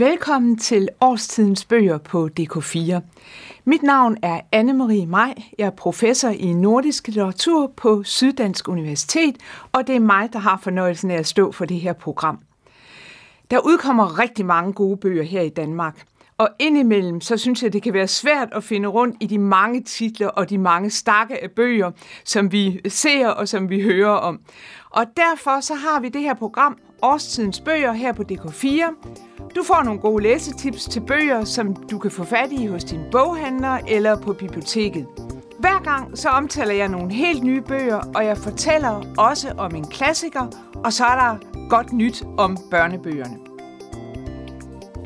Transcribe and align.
Velkommen 0.00 0.56
til 0.56 0.88
Årstidens 1.00 1.64
Bøger 1.64 1.98
på 1.98 2.28
DK4. 2.40 3.00
Mit 3.64 3.82
navn 3.82 4.16
er 4.22 4.40
Anne-Marie 4.56 5.06
Maj. 5.06 5.34
Jeg 5.58 5.66
er 5.66 5.70
professor 5.70 6.28
i 6.28 6.52
nordisk 6.52 7.06
litteratur 7.06 7.72
på 7.76 8.02
Syddansk 8.02 8.68
Universitet, 8.68 9.36
og 9.72 9.86
det 9.86 9.96
er 9.96 10.00
mig, 10.00 10.32
der 10.32 10.38
har 10.38 10.60
fornøjelsen 10.62 11.10
af 11.10 11.18
at 11.18 11.26
stå 11.26 11.52
for 11.52 11.64
det 11.64 11.80
her 11.80 11.92
program. 11.92 12.38
Der 13.50 13.58
udkommer 13.58 14.18
rigtig 14.18 14.46
mange 14.46 14.72
gode 14.72 14.96
bøger 14.96 15.22
her 15.22 15.40
i 15.40 15.48
Danmark. 15.48 16.02
Og 16.38 16.48
indimellem, 16.58 17.20
så 17.20 17.36
synes 17.36 17.62
jeg, 17.62 17.72
det 17.72 17.82
kan 17.82 17.94
være 17.94 18.08
svært 18.08 18.48
at 18.52 18.64
finde 18.64 18.88
rundt 18.88 19.16
i 19.20 19.26
de 19.26 19.38
mange 19.38 19.82
titler 19.82 20.28
og 20.28 20.50
de 20.50 20.58
mange 20.58 20.90
stakke 20.90 21.42
af 21.42 21.50
bøger, 21.50 21.90
som 22.24 22.52
vi 22.52 22.80
ser 22.88 23.28
og 23.28 23.48
som 23.48 23.70
vi 23.70 23.82
hører 23.82 24.10
om. 24.10 24.40
Og 24.90 25.04
derfor 25.16 25.60
så 25.60 25.74
har 25.74 26.00
vi 26.00 26.08
det 26.08 26.20
her 26.20 26.34
program, 26.34 26.78
Årstidens 27.02 27.60
Bøger, 27.60 27.92
her 27.92 28.12
på 28.12 28.22
DK4. 28.32 28.94
Du 29.56 29.62
får 29.62 29.82
nogle 29.82 30.00
gode 30.00 30.22
læsetips 30.22 30.84
til 30.84 31.00
bøger, 31.00 31.44
som 31.44 31.74
du 31.74 31.98
kan 31.98 32.10
få 32.10 32.24
fat 32.24 32.52
i 32.52 32.66
hos 32.66 32.84
din 32.84 33.00
boghandler 33.12 33.78
eller 33.88 34.16
på 34.16 34.32
biblioteket. 34.32 35.06
Hver 35.58 35.82
gang 35.82 36.18
så 36.18 36.28
omtaler 36.28 36.74
jeg 36.74 36.88
nogle 36.88 37.12
helt 37.12 37.44
nye 37.44 37.60
bøger, 37.60 38.00
og 38.14 38.24
jeg 38.24 38.38
fortæller 38.38 39.02
også 39.18 39.54
om 39.58 39.74
en 39.74 39.84
klassiker, 39.84 40.46
og 40.84 40.92
så 40.92 41.04
er 41.04 41.14
der 41.14 41.38
godt 41.68 41.92
nyt 41.92 42.22
om 42.38 42.56
børnebøgerne. 42.70 43.36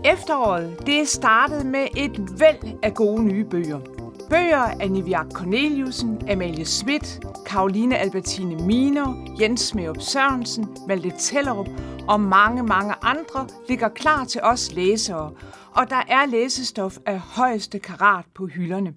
Efteråret 0.04 0.86
det 0.86 1.00
er 1.00 1.04
startet 1.06 1.66
med 1.66 1.86
et 1.96 2.40
væld 2.40 2.78
af 2.82 2.94
gode 2.94 3.24
nye 3.24 3.44
bøger. 3.44 3.93
Bøger 4.30 4.62
af 4.80 4.90
Niviak 4.90 5.26
Corneliusen, 5.32 6.30
Amalie 6.30 6.64
Schmidt, 6.64 7.20
Karoline 7.46 7.98
Albertine 7.98 8.66
Miner, 8.66 9.36
Jens 9.40 9.60
Smeup 9.60 10.00
Sørensen, 10.00 10.76
Malte 10.88 11.12
Tellerup 11.18 11.68
og 12.08 12.20
mange, 12.20 12.62
mange 12.62 12.94
andre 13.02 13.48
ligger 13.68 13.88
klar 13.88 14.24
til 14.24 14.40
os 14.42 14.72
læsere, 14.72 15.32
og 15.74 15.90
der 15.90 16.02
er 16.08 16.26
læsestof 16.26 16.96
af 17.06 17.18
højeste 17.18 17.78
karat 17.78 18.24
på 18.34 18.46
hylderne. 18.46 18.94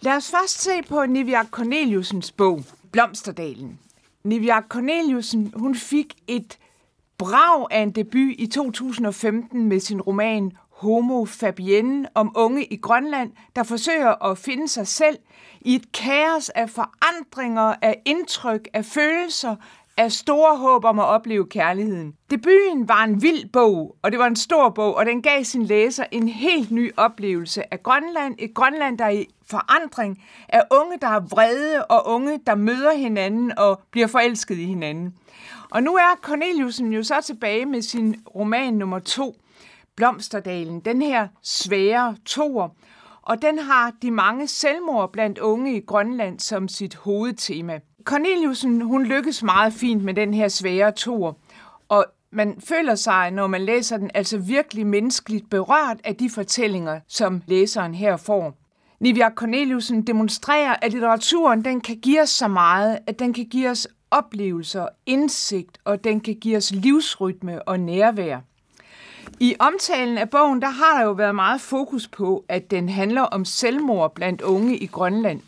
Lad 0.00 0.16
os 0.16 0.30
først 0.30 0.62
se 0.62 0.82
på 0.88 1.06
Niviak 1.06 1.46
Corneliusens 1.50 2.32
bog, 2.32 2.64
Blomsterdalen. 2.92 3.78
Niviak 4.24 4.64
Corneliusen 4.68 5.52
hun 5.56 5.74
fik 5.74 6.14
et 6.26 6.58
brag 7.18 7.66
af 7.70 7.82
en 7.82 7.90
debut 7.90 8.34
i 8.38 8.46
2015 8.46 9.68
med 9.68 9.80
sin 9.80 10.00
roman 10.00 10.52
Homo 10.82 11.24
Fabienne 11.24 12.08
om 12.14 12.32
unge 12.36 12.64
i 12.64 12.76
Grønland, 12.76 13.32
der 13.56 13.62
forsøger 13.62 14.30
at 14.30 14.38
finde 14.38 14.68
sig 14.68 14.86
selv 14.86 15.18
i 15.60 15.74
et 15.74 15.92
kaos 15.92 16.48
af 16.48 16.70
forandringer, 16.70 17.74
af 17.82 18.02
indtryk, 18.04 18.68
af 18.72 18.84
følelser, 18.84 19.56
af 19.96 20.12
store 20.12 20.56
håb 20.56 20.84
om 20.84 20.98
at 20.98 21.04
opleve 21.04 21.46
kærligheden. 21.46 22.14
Debuten 22.30 22.88
var 22.88 23.04
en 23.04 23.22
vild 23.22 23.48
bog, 23.52 23.96
og 24.02 24.12
det 24.12 24.18
var 24.18 24.26
en 24.26 24.36
stor 24.36 24.68
bog, 24.68 24.96
og 24.96 25.06
den 25.06 25.22
gav 25.22 25.44
sin 25.44 25.62
læser 25.62 26.04
en 26.12 26.28
helt 26.28 26.70
ny 26.70 26.92
oplevelse 26.96 27.74
af 27.74 27.82
Grønland. 27.82 28.34
Et 28.38 28.54
Grønland, 28.54 28.98
der 28.98 29.04
er 29.04 29.10
i 29.10 29.26
forandring, 29.50 30.24
af 30.48 30.62
unge, 30.70 30.98
der 31.00 31.08
er 31.08 31.20
vrede, 31.20 31.84
og 31.84 32.06
unge, 32.06 32.40
der 32.46 32.54
møder 32.54 32.92
hinanden 32.96 33.58
og 33.58 33.80
bliver 33.90 34.06
forelsket 34.06 34.58
i 34.58 34.64
hinanden. 34.64 35.14
Og 35.70 35.82
nu 35.82 35.94
er 35.94 36.18
Corneliusen 36.22 36.92
jo 36.92 37.02
så 37.02 37.14
tilbage 37.24 37.66
med 37.66 37.82
sin 37.82 38.16
roman 38.34 38.74
nummer 38.74 38.98
to, 38.98 39.36
Blomsterdalen, 39.96 40.80
den 40.80 41.02
her 41.02 41.28
svære 41.42 42.16
toer, 42.26 42.68
og 43.22 43.42
den 43.42 43.58
har 43.58 43.92
de 44.02 44.10
mange 44.10 44.46
selvmord 44.46 45.12
blandt 45.12 45.38
unge 45.38 45.76
i 45.76 45.80
Grønland 45.80 46.40
som 46.40 46.68
sit 46.68 46.94
hovedtema. 46.94 47.80
Corneliusen, 48.04 48.80
hun 48.80 49.04
lykkes 49.04 49.42
meget 49.42 49.72
fint 49.72 50.04
med 50.04 50.14
den 50.14 50.34
her 50.34 50.48
svære 50.48 50.92
toer, 50.92 51.32
og 51.88 52.04
man 52.30 52.60
føler 52.60 52.94
sig, 52.94 53.30
når 53.30 53.46
man 53.46 53.62
læser 53.62 53.96
den, 53.96 54.10
altså 54.14 54.38
virkelig 54.38 54.86
menneskeligt 54.86 55.50
berørt 55.50 56.00
af 56.04 56.16
de 56.16 56.30
fortællinger, 56.30 57.00
som 57.08 57.42
læseren 57.46 57.94
her 57.94 58.16
får. 58.16 58.58
Nivia 59.00 59.30
Corneliusen 59.30 60.06
demonstrerer, 60.06 60.76
at 60.82 60.92
litteraturen 60.92 61.64
den 61.64 61.80
kan 61.80 61.96
give 61.96 62.20
os 62.20 62.30
så 62.30 62.48
meget, 62.48 62.98
at 63.06 63.18
den 63.18 63.32
kan 63.32 63.44
give 63.44 63.70
os 63.70 63.88
oplevelser, 64.10 64.88
indsigt, 65.06 65.78
og 65.84 66.04
den 66.04 66.20
kan 66.20 66.34
give 66.34 66.56
os 66.56 66.72
livsrytme 66.72 67.68
og 67.68 67.80
nærvær. 67.80 68.40
I 69.40 69.54
omtalen 69.58 70.18
af 70.18 70.30
bogen, 70.30 70.62
der 70.62 70.68
har 70.68 70.98
der 70.98 71.04
jo 71.04 71.12
været 71.12 71.34
meget 71.34 71.60
fokus 71.60 72.08
på, 72.08 72.44
at 72.48 72.70
den 72.70 72.88
handler 72.88 73.22
om 73.22 73.44
selvmord 73.44 74.14
blandt 74.14 74.42
unge 74.42 74.76
i 74.76 74.86
Grønland. 74.86 75.40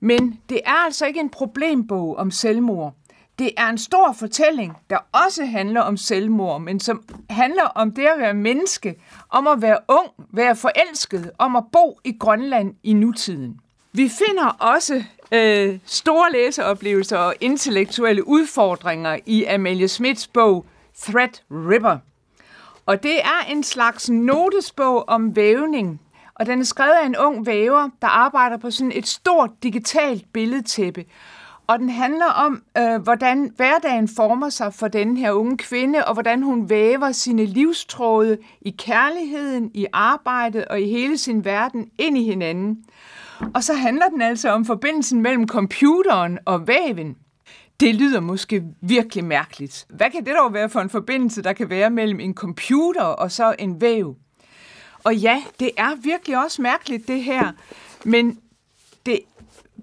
Men 0.00 0.40
det 0.48 0.60
er 0.64 0.84
altså 0.84 1.06
ikke 1.06 1.20
en 1.20 1.30
problembog 1.30 2.16
om 2.16 2.30
selvmord. 2.30 2.94
Det 3.38 3.50
er 3.56 3.68
en 3.68 3.78
stor 3.78 4.12
fortælling, 4.18 4.76
der 4.90 4.98
også 5.26 5.44
handler 5.44 5.80
om 5.80 5.96
selvmord, 5.96 6.60
men 6.60 6.80
som 6.80 7.02
handler 7.30 7.64
om 7.64 7.92
det 7.92 8.02
at 8.02 8.18
være 8.18 8.34
menneske, 8.34 8.94
om 9.30 9.46
at 9.46 9.62
være 9.62 9.78
ung, 9.88 10.10
være 10.32 10.56
forelsket, 10.56 11.30
om 11.38 11.56
at 11.56 11.64
bo 11.72 11.98
i 12.04 12.16
Grønland 12.20 12.74
i 12.82 12.92
nutiden. 12.92 13.60
Vi 13.92 14.08
finder 14.08 14.46
også 14.60 15.04
øh, 15.32 15.78
store 15.84 16.32
læseoplevelser 16.32 17.18
og 17.18 17.34
intellektuelle 17.40 18.28
udfordringer 18.28 19.18
i 19.26 19.44
Amalie 19.44 19.88
Smits 19.88 20.26
bog 20.26 20.66
Threat 21.02 21.42
Ripper. 21.50 21.98
Og 22.86 23.02
det 23.02 23.20
er 23.20 23.50
en 23.50 23.62
slags 23.62 24.10
notesbog 24.10 25.08
om 25.08 25.36
vævning, 25.36 26.00
og 26.34 26.46
den 26.46 26.60
er 26.60 26.64
skrevet 26.64 26.94
af 27.02 27.06
en 27.06 27.16
ung 27.16 27.46
væver, 27.46 27.88
der 28.02 28.08
arbejder 28.08 28.56
på 28.56 28.70
sådan 28.70 28.92
et 28.94 29.06
stort 29.06 29.50
digitalt 29.62 30.32
billedtæppe. 30.32 31.04
Og 31.66 31.78
den 31.78 31.88
handler 31.88 32.26
om, 32.26 32.62
øh, 32.78 33.02
hvordan 33.02 33.52
hverdagen 33.56 34.08
former 34.08 34.48
sig 34.48 34.74
for 34.74 34.88
den 34.88 35.16
her 35.16 35.32
unge 35.32 35.56
kvinde, 35.56 36.04
og 36.04 36.12
hvordan 36.12 36.42
hun 36.42 36.70
væver 36.70 37.12
sine 37.12 37.44
livstråde 37.44 38.38
i 38.60 38.70
kærligheden, 38.70 39.70
i 39.74 39.86
arbejdet 39.92 40.64
og 40.64 40.80
i 40.80 40.90
hele 40.90 41.18
sin 41.18 41.44
verden 41.44 41.90
ind 41.98 42.18
i 42.18 42.24
hinanden. 42.24 42.84
Og 43.54 43.64
så 43.64 43.74
handler 43.74 44.08
den 44.08 44.22
altså 44.22 44.50
om 44.50 44.64
forbindelsen 44.64 45.22
mellem 45.22 45.48
computeren 45.48 46.38
og 46.44 46.66
væven. 46.66 47.16
Det 47.80 47.94
lyder 47.94 48.20
måske 48.20 48.62
virkelig 48.80 49.24
mærkeligt. 49.24 49.86
Hvad 49.88 50.10
kan 50.10 50.26
det 50.26 50.34
dog 50.38 50.52
være 50.52 50.68
for 50.68 50.80
en 50.80 50.90
forbindelse, 50.90 51.42
der 51.42 51.52
kan 51.52 51.70
være 51.70 51.90
mellem 51.90 52.20
en 52.20 52.34
computer 52.34 53.02
og 53.02 53.32
så 53.32 53.54
en 53.58 53.80
væv? 53.80 54.16
Og 55.04 55.16
ja, 55.16 55.42
det 55.60 55.70
er 55.76 55.94
virkelig 56.02 56.44
også 56.44 56.62
mærkeligt 56.62 57.08
det 57.08 57.22
her, 57.22 57.52
men 58.04 58.38
det 59.06 59.20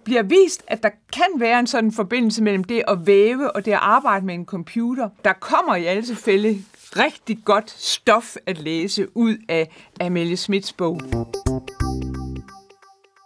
bliver 0.04 0.24
vist, 0.24 0.64
at 0.68 0.84
der 0.84 0.90
kan 1.14 1.28
være 1.38 1.59
en 1.59 1.68
sådan 1.68 1.92
forbindelse 1.92 2.44
mellem 2.44 2.64
det 2.64 2.84
at 2.88 3.08
væve 3.08 3.56
og 3.56 3.66
det 3.66 3.72
at 3.72 3.80
arbejde 3.81 4.25
med 4.25 4.34
en 4.34 4.46
computer. 4.46 5.10
Der 5.25 5.34
kommer 5.34 5.75
i 5.75 5.86
alle 5.86 6.04
tilfælde 6.04 6.64
rigtig 6.96 7.38
godt 7.46 7.72
stof 7.72 8.36
at 8.46 8.58
læse 8.58 9.18
ud 9.18 9.38
af 9.50 9.70
Amelie 10.02 10.38
Smits 10.38 10.74
bog. 10.74 11.02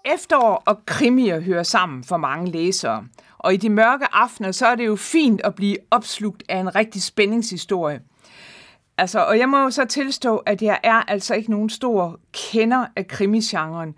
Efterår 0.05 0.63
og 0.65 0.85
krimier 0.85 1.39
hører 1.39 1.63
sammen 1.63 2.03
for 2.03 2.17
mange 2.17 2.51
læsere. 2.51 3.05
Og 3.39 3.53
i 3.53 3.57
de 3.57 3.69
mørke 3.69 4.05
aftener, 4.13 4.51
så 4.51 4.67
er 4.67 4.75
det 4.75 4.85
jo 4.85 4.95
fint 4.95 5.41
at 5.43 5.55
blive 5.55 5.77
opslugt 5.91 6.43
af 6.49 6.57
en 6.57 6.75
rigtig 6.75 7.03
spændingshistorie. 7.03 7.99
Altså, 8.97 9.19
og 9.19 9.39
jeg 9.39 9.49
må 9.49 9.57
jo 9.57 9.69
så 9.69 9.85
tilstå, 9.85 10.37
at 10.37 10.61
jeg 10.61 10.79
er 10.83 11.01
altså 11.01 11.35
ikke 11.35 11.51
nogen 11.51 11.69
stor 11.69 12.19
kender 12.31 12.85
af 12.95 13.07
krimisgenren. 13.07 13.95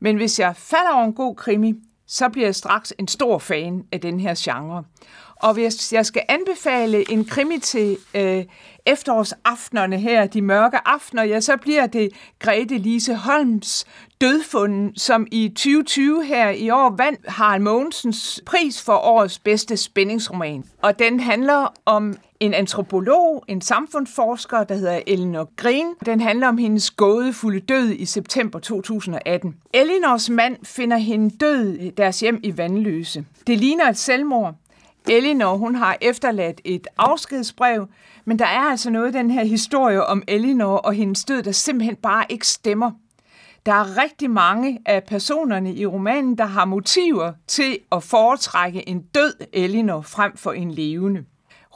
Men 0.00 0.16
hvis 0.16 0.40
jeg 0.40 0.56
falder 0.56 0.90
over 0.90 1.04
en 1.04 1.12
god 1.12 1.34
krimi, 1.34 1.74
så 2.06 2.28
bliver 2.28 2.46
jeg 2.46 2.54
straks 2.54 2.94
en 2.98 3.08
stor 3.08 3.38
fan 3.38 3.84
af 3.92 4.00
den 4.00 4.20
her 4.20 4.34
genre. 4.38 4.84
Og 5.36 5.54
hvis 5.54 5.92
jeg 5.92 6.06
skal 6.06 6.22
anbefale 6.28 7.12
en 7.12 7.24
krimi 7.24 7.58
til 7.58 7.96
øh, 8.14 8.44
efterårsaftenerne 8.86 9.98
her, 9.98 10.26
de 10.26 10.42
mørke 10.42 10.88
aftener, 10.88 11.22
ja, 11.22 11.40
så 11.40 11.56
bliver 11.56 11.86
det 11.86 12.10
Grete 12.38 12.78
Lise 12.78 13.14
Holms 13.14 13.86
Dødfunden, 14.20 14.96
som 14.96 15.26
i 15.32 15.48
2020 15.48 16.24
her 16.24 16.50
i 16.50 16.70
år 16.70 16.94
vandt 16.96 17.20
Harald 17.28 17.62
Mogensens 17.62 18.40
pris 18.46 18.82
for 18.82 18.92
årets 18.92 19.38
bedste 19.38 19.76
spændingsroman. 19.76 20.64
Og 20.82 20.98
den 20.98 21.20
handler 21.20 21.74
om 21.84 22.16
en 22.40 22.54
antropolog, 22.54 23.44
en 23.48 23.60
samfundsforsker, 23.60 24.64
der 24.64 24.74
hedder 24.74 25.00
Elinor 25.06 25.50
Green. 25.56 25.86
Den 26.06 26.20
handler 26.20 26.48
om 26.48 26.58
hendes 26.58 26.90
gådefulde 26.90 27.60
død 27.60 27.90
i 27.90 28.04
september 28.04 28.58
2018. 28.58 29.56
Elinors 29.74 30.30
mand 30.30 30.56
finder 30.62 30.96
hende 30.96 31.36
død 31.36 31.74
i 31.74 31.90
deres 31.90 32.20
hjem 32.20 32.40
i 32.42 32.56
Vandløse. 32.56 33.24
Det 33.46 33.58
ligner 33.58 33.88
et 33.88 33.98
selvmord. 33.98 34.54
Elinor, 35.08 35.56
hun 35.56 35.74
har 35.74 35.96
efterladt 36.00 36.60
et 36.64 36.86
afskedsbrev, 36.98 37.86
men 38.24 38.38
der 38.38 38.44
er 38.44 38.60
altså 38.60 38.90
noget 38.90 39.14
i 39.14 39.18
den 39.18 39.30
her 39.30 39.44
historie 39.44 40.06
om 40.06 40.22
Elinor 40.28 40.76
og 40.76 40.94
hendes 40.94 41.24
død, 41.24 41.42
der 41.42 41.52
simpelthen 41.52 41.96
bare 41.96 42.24
ikke 42.28 42.46
stemmer. 42.46 42.90
Der 43.66 43.72
er 43.72 44.02
rigtig 44.02 44.30
mange 44.30 44.78
af 44.86 45.04
personerne 45.04 45.74
i 45.74 45.86
romanen, 45.86 46.38
der 46.38 46.44
har 46.44 46.64
motiver 46.64 47.32
til 47.46 47.78
at 47.92 48.02
foretrække 48.02 48.88
en 48.88 49.02
død 49.02 49.32
Elinor 49.52 50.00
frem 50.00 50.36
for 50.36 50.52
en 50.52 50.70
levende. 50.70 51.24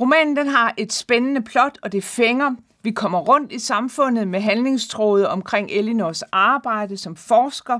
Romanen 0.00 0.36
den 0.36 0.46
har 0.46 0.74
et 0.76 0.92
spændende 0.92 1.42
plot, 1.42 1.78
og 1.82 1.92
det 1.92 2.04
fænger. 2.04 2.54
Vi 2.82 2.90
kommer 2.90 3.18
rundt 3.18 3.52
i 3.52 3.58
samfundet 3.58 4.28
med 4.28 4.40
handlingstråde 4.40 5.28
omkring 5.28 5.70
Elinors 5.70 6.22
arbejde 6.22 6.96
som 6.96 7.16
forsker, 7.16 7.78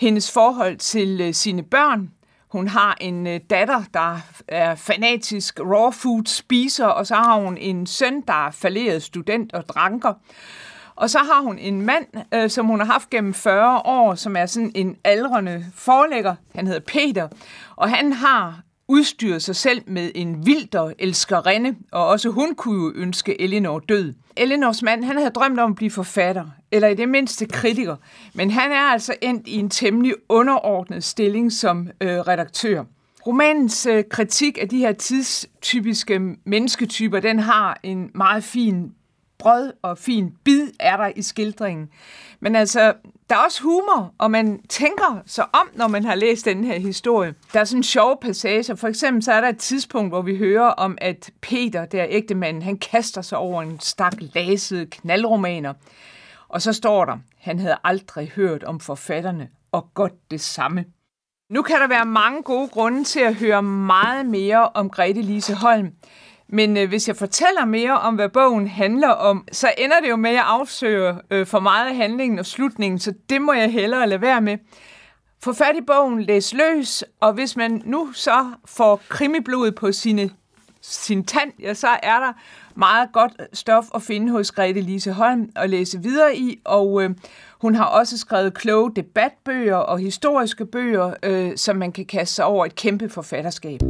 hendes 0.00 0.32
forhold 0.32 0.76
til 0.76 1.20
øh, 1.20 1.34
sine 1.34 1.62
børn, 1.62 2.10
hun 2.56 2.68
har 2.68 2.96
en 3.00 3.26
øh, 3.26 3.40
datter, 3.50 3.82
der 3.94 4.18
er 4.48 4.74
fanatisk 4.74 5.60
raw 5.60 5.90
food 5.90 6.22
spiser, 6.26 6.86
og 6.86 7.06
så 7.06 7.14
har 7.14 7.40
hun 7.40 7.56
en 7.56 7.86
søn, 7.86 8.20
der 8.20 8.46
er 8.46 8.50
falderet 8.50 9.02
student 9.02 9.52
og 9.52 9.68
dranker. 9.68 10.12
Og 10.94 11.10
så 11.10 11.18
har 11.18 11.42
hun 11.42 11.58
en 11.58 11.82
mand, 11.82 12.06
øh, 12.34 12.50
som 12.50 12.66
hun 12.66 12.80
har 12.80 12.86
haft 12.86 13.10
gennem 13.10 13.34
40 13.34 13.78
år, 13.84 14.14
som 14.14 14.36
er 14.36 14.46
sådan 14.46 14.72
en 14.74 14.96
aldrende 15.04 15.66
forlægger. 15.74 16.34
Han 16.54 16.66
hedder 16.66 16.80
Peter, 16.80 17.28
og 17.76 17.90
han 17.90 18.12
har 18.12 18.60
udstyret 18.88 19.42
sig 19.42 19.56
selv 19.56 19.82
med 19.86 20.10
en 20.14 20.46
vilder 20.46 20.92
elskerinde, 20.98 21.74
og 21.92 22.06
også 22.06 22.28
hun 22.28 22.54
kunne 22.54 22.84
jo 22.84 22.92
ønske 22.94 23.40
Elinor 23.40 23.78
død. 23.78 24.14
Elinors 24.36 24.82
mand, 24.82 25.04
han 25.04 25.16
havde 25.16 25.30
drømt 25.30 25.60
om 25.60 25.70
at 25.70 25.76
blive 25.76 25.90
forfatter, 25.90 26.46
eller 26.76 26.88
i 26.88 26.94
det 26.94 27.08
mindste 27.08 27.46
kritiker, 27.46 27.96
men 28.34 28.50
han 28.50 28.72
er 28.72 28.92
altså 28.92 29.14
endt 29.22 29.46
i 29.46 29.56
en 29.56 29.70
temmelig 29.70 30.14
underordnet 30.28 31.04
stilling 31.04 31.52
som 31.52 31.88
øh, 32.00 32.18
redaktør. 32.18 32.84
Romanens 33.26 33.86
øh, 33.86 34.04
kritik 34.10 34.58
af 34.60 34.68
de 34.68 34.78
her 34.78 34.92
tidstypiske 34.92 36.36
mennesketyper, 36.44 37.20
den 37.20 37.38
har 37.38 37.80
en 37.82 38.10
meget 38.14 38.44
fin 38.44 38.92
brød 39.38 39.72
og 39.82 39.98
fin 39.98 40.32
bid 40.44 40.68
er 40.80 40.96
der 40.96 41.12
i 41.16 41.22
skildringen. 41.22 41.88
Men 42.40 42.56
altså, 42.56 42.94
der 43.30 43.36
er 43.36 43.40
også 43.44 43.62
humor, 43.62 44.14
og 44.18 44.30
man 44.30 44.60
tænker 44.68 45.22
så 45.26 45.42
om, 45.42 45.70
når 45.74 45.88
man 45.88 46.04
har 46.04 46.14
læst 46.14 46.44
den 46.44 46.64
her 46.64 46.78
historie. 46.78 47.34
Der 47.52 47.60
er 47.60 47.64
sådan 47.64 47.82
sjove 47.82 48.16
passager. 48.22 48.74
For 48.74 48.88
eksempel 48.88 49.22
så 49.22 49.32
er 49.32 49.40
der 49.40 49.48
et 49.48 49.58
tidspunkt, 49.58 50.10
hvor 50.10 50.22
vi 50.22 50.36
hører 50.36 50.68
om, 50.68 50.98
at 51.00 51.30
Peter, 51.40 51.84
der 51.84 52.06
ægtemanden, 52.08 52.62
han 52.62 52.78
kaster 52.78 53.22
sig 53.22 53.38
over 53.38 53.62
en 53.62 53.80
stak 53.80 54.14
lasede 54.18 54.86
knaldromaner. 54.86 55.74
Og 56.48 56.62
så 56.62 56.72
står 56.72 57.04
der, 57.04 57.18
han 57.38 57.58
havde 57.58 57.76
aldrig 57.84 58.28
hørt 58.28 58.64
om 58.64 58.80
forfatterne, 58.80 59.48
og 59.72 59.88
godt 59.94 60.30
det 60.30 60.40
samme. 60.40 60.84
Nu 61.50 61.62
kan 61.62 61.76
der 61.76 61.86
være 61.86 62.04
mange 62.04 62.42
gode 62.42 62.68
grunde 62.68 63.04
til 63.04 63.20
at 63.20 63.34
høre 63.34 63.62
meget 63.62 64.26
mere 64.26 64.68
om 64.68 64.90
Grete 64.90 65.22
Lise 65.22 65.54
Holm. 65.54 65.92
Men 66.48 66.76
øh, 66.76 66.88
hvis 66.88 67.08
jeg 67.08 67.16
fortæller 67.16 67.64
mere 67.64 67.98
om, 67.98 68.14
hvad 68.14 68.28
bogen 68.28 68.68
handler 68.68 69.08
om, 69.08 69.48
så 69.52 69.72
ender 69.78 70.00
det 70.00 70.10
jo 70.10 70.16
med, 70.16 70.30
at 70.30 70.36
jeg 70.36 70.44
afsøger 70.46 71.16
øh, 71.30 71.46
for 71.46 71.60
meget 71.60 71.88
af 71.88 71.96
handlingen 71.96 72.38
og 72.38 72.46
slutningen, 72.46 72.98
så 72.98 73.14
det 73.30 73.42
må 73.42 73.52
jeg 73.52 73.72
hellere 73.72 74.08
lade 74.08 74.20
være 74.20 74.40
med. 74.40 74.58
Få 75.42 75.52
fat 75.52 75.76
i 75.76 75.80
bogen, 75.86 76.22
læs 76.22 76.54
løs, 76.54 77.04
og 77.20 77.32
hvis 77.32 77.56
man 77.56 77.82
nu 77.84 78.12
så 78.12 78.52
får 78.64 79.02
krimiblodet 79.08 79.74
på 79.74 79.92
sine, 79.92 80.30
sin 80.80 81.24
tand, 81.24 81.52
ja, 81.60 81.74
så 81.74 81.88
er 82.02 82.18
der 82.18 82.32
meget 82.76 83.12
godt 83.12 83.32
stof 83.52 83.84
at 83.94 84.02
finde 84.02 84.32
hos 84.32 84.52
Grete 84.52 84.80
Lise 84.80 85.12
Holm 85.12 85.50
og 85.56 85.68
læse 85.68 86.02
videre 86.02 86.36
i, 86.36 86.60
og 86.64 87.02
øh, 87.02 87.10
hun 87.60 87.74
har 87.74 87.84
også 87.84 88.18
skrevet 88.18 88.54
kloge 88.54 88.92
debatbøger 88.96 89.76
og 89.76 89.98
historiske 89.98 90.66
bøger, 90.66 91.14
øh, 91.22 91.56
som 91.56 91.76
man 91.76 91.92
kan 91.92 92.04
kaste 92.04 92.34
sig 92.34 92.44
over 92.44 92.66
et 92.66 92.74
kæmpe 92.74 93.08
forfatterskab. 93.08 93.80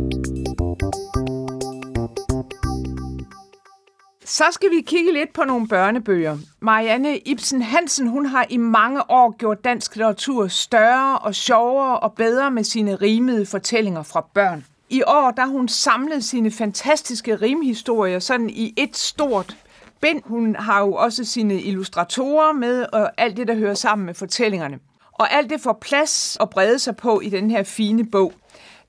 Så 4.25 4.45
skal 4.51 4.71
vi 4.71 4.81
kigge 4.81 5.13
lidt 5.13 5.33
på 5.33 5.45
nogle 5.45 5.69
børnebøger. 5.69 6.39
Marianne 6.61 7.19
Ibsen 7.19 7.63
Hansen, 7.63 8.09
hun 8.09 8.27
har 8.27 8.47
i 8.51 8.57
mange 8.57 9.11
år 9.11 9.37
gjort 9.37 9.65
dansk 9.65 9.97
litteratur 9.97 10.47
større 10.47 11.19
og 11.19 11.35
sjovere 11.35 12.01
og 12.01 12.13
bedre 12.13 12.51
med 12.51 12.65
sine 12.65 12.95
rimede 12.95 13.47
fortællinger 13.47 14.03
fra 14.03 14.27
børn. 14.35 14.65
I 14.91 15.03
år 15.07 15.31
der 15.31 15.47
hun 15.47 15.69
samlet 15.69 16.25
sine 16.25 16.51
fantastiske 16.51 17.37
rimhistorier 17.37 18.19
sådan 18.19 18.51
i 18.51 18.75
et 18.77 18.97
stort 18.97 19.57
bind. 20.01 20.23
Hun 20.25 20.57
har 20.57 20.81
jo 20.81 20.93
også 20.93 21.25
sine 21.25 21.63
illustratorer 21.63 22.53
med 22.53 22.87
og 22.93 23.11
alt 23.17 23.37
det, 23.37 23.49
der 23.49 23.55
hører 23.55 23.75
sammen 23.75 24.07
med 24.07 24.15
fortællingerne. 24.15 24.79
Og 25.13 25.33
alt 25.33 25.51
det 25.51 25.61
får 25.61 25.79
plads 25.81 26.37
og 26.41 26.51
brede 26.51 26.79
sig 26.79 26.97
på 26.97 27.21
i 27.21 27.29
den 27.29 27.51
her 27.51 27.63
fine 27.63 28.07
bog. 28.11 28.33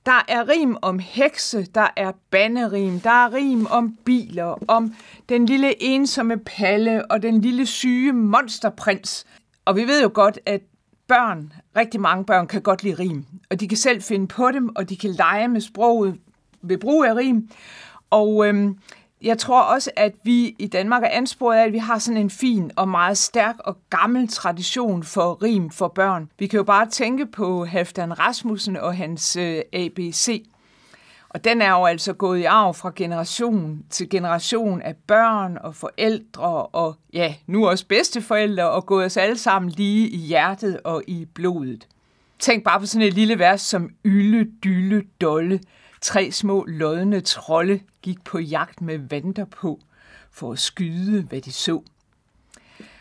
Der 0.06 0.24
er 0.28 0.48
rim 0.48 0.76
om 0.82 0.98
hekse, 0.98 1.66
der 1.74 1.88
er 1.96 2.12
banderim, 2.30 3.00
der 3.00 3.10
er 3.10 3.34
rim 3.34 3.66
om 3.66 3.96
biler, 4.04 4.58
om 4.68 4.94
den 5.28 5.46
lille 5.46 5.82
ensomme 5.82 6.36
Palle 6.36 7.10
og 7.10 7.22
den 7.22 7.40
lille 7.40 7.66
syge 7.66 8.12
monsterprins. 8.12 9.26
Og 9.64 9.76
vi 9.76 9.86
ved 9.86 10.02
jo 10.02 10.10
godt, 10.14 10.38
at 10.46 10.60
børn, 11.08 11.52
rigtig 11.76 12.00
mange 12.00 12.24
børn, 12.24 12.46
kan 12.46 12.62
godt 12.62 12.82
lide 12.82 12.94
rim. 12.94 13.24
Og 13.50 13.60
de 13.60 13.68
kan 13.68 13.78
selv 13.78 14.02
finde 14.02 14.28
på 14.28 14.50
dem, 14.50 14.76
og 14.76 14.88
de 14.88 14.96
kan 14.96 15.10
lege 15.10 15.48
med 15.48 15.60
sproget 15.60 16.18
ved 16.62 16.78
brug 16.78 17.04
af 17.04 17.14
rim. 17.14 17.50
Og 18.10 18.46
øhm, 18.46 18.78
jeg 19.22 19.38
tror 19.38 19.60
også, 19.60 19.90
at 19.96 20.12
vi 20.22 20.56
i 20.58 20.66
Danmark 20.66 21.02
er 21.02 21.08
ansporet 21.08 21.56
af, 21.56 21.64
at 21.64 21.72
vi 21.72 21.78
har 21.78 21.98
sådan 21.98 22.20
en 22.20 22.30
fin 22.30 22.70
og 22.76 22.88
meget 22.88 23.18
stærk 23.18 23.56
og 23.58 23.76
gammel 23.90 24.28
tradition 24.28 25.02
for 25.02 25.42
rim 25.42 25.70
for 25.70 25.88
børn. 25.88 26.30
Vi 26.38 26.46
kan 26.46 26.56
jo 26.56 26.64
bare 26.64 26.86
tænke 26.86 27.26
på 27.26 27.64
Halfdan 27.64 28.18
Rasmussen 28.18 28.76
og 28.76 28.96
hans 28.96 29.36
øh, 29.36 29.62
ABC. 29.72 30.44
Og 31.30 31.44
den 31.44 31.62
er 31.62 31.70
jo 31.70 31.84
altså 31.84 32.12
gået 32.12 32.38
i 32.38 32.44
arv 32.44 32.74
fra 32.74 32.92
generation 32.96 33.84
til 33.90 34.10
generation 34.10 34.82
af 34.82 34.96
børn 34.96 35.58
og 35.60 35.74
forældre 35.74 36.66
og 36.66 36.96
ja, 37.12 37.34
nu 37.46 37.68
også 37.68 37.86
bedsteforældre 37.86 38.70
og 38.70 38.86
gået 38.86 39.06
os 39.06 39.16
alle 39.16 39.38
sammen 39.38 39.70
lige 39.70 40.08
i 40.08 40.16
hjertet 40.16 40.80
og 40.84 41.02
i 41.06 41.24
blodet. 41.34 41.86
Tænk 42.38 42.64
bare 42.64 42.80
på 42.80 42.86
sådan 42.86 43.08
et 43.08 43.14
lille 43.14 43.38
vers 43.38 43.60
som 43.60 43.90
Ylle, 44.04 44.46
Dylle, 44.64 45.04
Dolle. 45.20 45.60
Tre 46.00 46.32
små 46.32 46.64
lodne 46.68 47.20
trolde 47.20 47.80
gik 48.02 48.24
på 48.24 48.38
jagt 48.38 48.80
med 48.80 48.98
vanter 48.98 49.44
på 49.44 49.80
for 50.32 50.52
at 50.52 50.58
skyde, 50.58 51.22
hvad 51.22 51.40
de 51.40 51.52
så. 51.52 51.82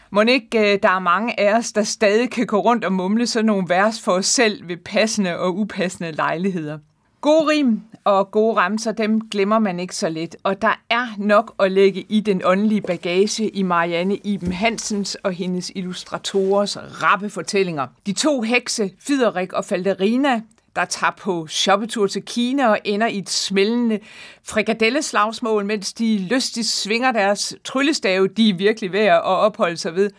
Må 0.10 0.22
ikke 0.22 0.74
øh, 0.74 0.80
der 0.84 0.90
er 0.90 1.00
mange 1.00 1.40
af 1.40 1.58
os, 1.58 1.72
der 1.72 1.84
stadig 1.84 2.32
kan 2.32 2.48
gå 2.48 2.60
rundt 2.60 2.86
og 2.86 2.94
mumle 2.94 3.28
sådan 3.28 3.46
nogle 3.46 3.70
vers 3.70 4.02
for 4.02 4.12
os 4.12 4.26
selv 4.26 4.68
ved 4.68 4.78
passende 4.78 5.40
og 5.40 5.58
upassende 5.58 6.12
lejligheder. 6.12 6.80
Gode 7.22 7.48
rim 7.48 7.82
og 8.04 8.32
gode 8.32 8.58
ramser, 8.58 8.92
dem 8.92 9.30
glemmer 9.30 9.60
man 9.60 9.80
ikke 9.80 9.96
så 9.96 10.10
let, 10.10 10.36
og 10.44 10.62
der 10.62 10.82
er 10.90 11.08
nok 11.18 11.56
at 11.60 11.72
lægge 11.72 12.06
i 12.10 12.20
den 12.20 12.42
åndelige 12.46 12.82
bagage 12.82 13.50
i 13.50 13.64
Marianne 13.64 14.16
Iben 14.16 14.52
Hansens 14.52 15.16
og 15.16 15.32
hendes 15.32 15.72
illustratorers 15.76 16.78
rappe 17.04 17.30
fortællinger. 17.30 17.88
De 18.06 18.14
to 18.14 18.42
hekse, 18.42 18.92
Fiderik 19.00 19.54
og 19.54 19.66
Falderina, 19.66 20.42
der 20.76 20.86
tager 20.86 21.12
på 21.12 21.48
shoppetur 21.48 22.08
til 22.08 22.22
Kina 22.22 22.68
og 22.68 22.80
ender 22.84 23.08
i 23.08 23.18
et 23.18 23.30
smældende 23.30 24.00
frikadelleslagsmål, 24.44 25.66
mens 25.66 25.94
de 25.94 26.18
lystigt 26.18 26.68
svinger 26.68 27.12
deres 27.12 27.56
tryllestave, 27.64 28.28
de 28.28 28.50
er 28.50 28.54
virkelig 28.54 28.94
værd 28.94 29.16
at 29.16 29.24
opholde 29.24 29.78
sig 29.78 29.96
ved. 29.96 30.12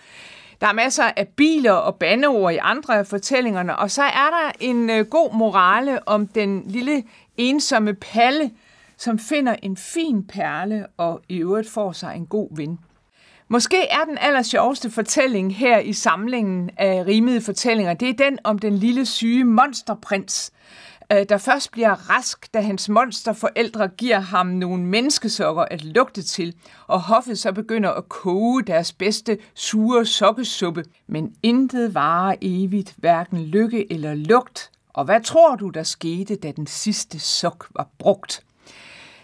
Der 0.60 0.66
er 0.66 0.72
masser 0.72 1.04
af 1.16 1.28
biler 1.28 1.72
og 1.72 1.94
bandeord 1.94 2.52
i 2.52 2.58
andre 2.62 2.98
af 2.98 3.06
fortællingerne, 3.06 3.76
og 3.76 3.90
så 3.90 4.02
er 4.02 4.30
der 4.30 4.52
en 4.60 4.90
øh, 4.90 5.06
god 5.06 5.34
morale 5.34 6.08
om 6.08 6.26
den 6.26 6.62
lille 6.66 7.04
ensomme 7.36 7.94
Palle, 7.94 8.50
som 8.96 9.18
finder 9.18 9.56
en 9.62 9.76
fin 9.76 10.26
perle 10.26 10.86
og 10.96 11.20
i 11.28 11.36
øvrigt 11.36 11.70
får 11.70 11.92
sig 11.92 12.16
en 12.16 12.26
god 12.26 12.56
ven. 12.56 12.78
Måske 13.48 13.88
er 13.88 14.04
den 14.08 14.18
aller 14.20 14.42
sjoveste 14.42 14.90
fortælling 14.90 15.56
her 15.56 15.78
i 15.78 15.92
samlingen 15.92 16.70
af 16.76 17.06
rimede 17.06 17.40
fortællinger, 17.40 17.94
det 17.94 18.08
er 18.08 18.24
den 18.24 18.38
om 18.44 18.58
den 18.58 18.76
lille 18.76 19.06
syge 19.06 19.44
monsterprins, 19.44 20.52
øh, 21.12 21.26
der 21.28 21.38
først 21.38 21.72
bliver 21.72 22.10
rask, 22.10 22.54
da 22.54 22.60
hans 22.60 22.88
monsterforældre 22.88 23.88
giver 23.88 24.20
ham 24.20 24.46
nogle 24.46 24.82
menneskesokker 24.82 25.62
at 25.62 25.84
lugte 25.84 26.22
til, 26.22 26.54
og 26.86 27.00
hoffet 27.00 27.38
så 27.38 27.52
begynder 27.52 27.90
at 27.90 28.08
koge 28.08 28.62
deres 28.62 28.92
bedste 28.92 29.38
sure 29.54 30.06
sokkesuppe. 30.06 30.84
Men 31.06 31.34
intet 31.42 31.94
varer 31.94 32.34
evigt, 32.42 32.94
hverken 32.96 33.44
lykke 33.44 33.92
eller 33.92 34.14
lugt. 34.14 34.70
Og 34.92 35.04
hvad 35.04 35.20
tror 35.20 35.56
du, 35.56 35.68
der 35.68 35.82
skete, 35.82 36.36
da 36.36 36.50
den 36.50 36.66
sidste 36.66 37.18
sok 37.18 37.68
var 37.74 37.88
brugt? 37.98 38.42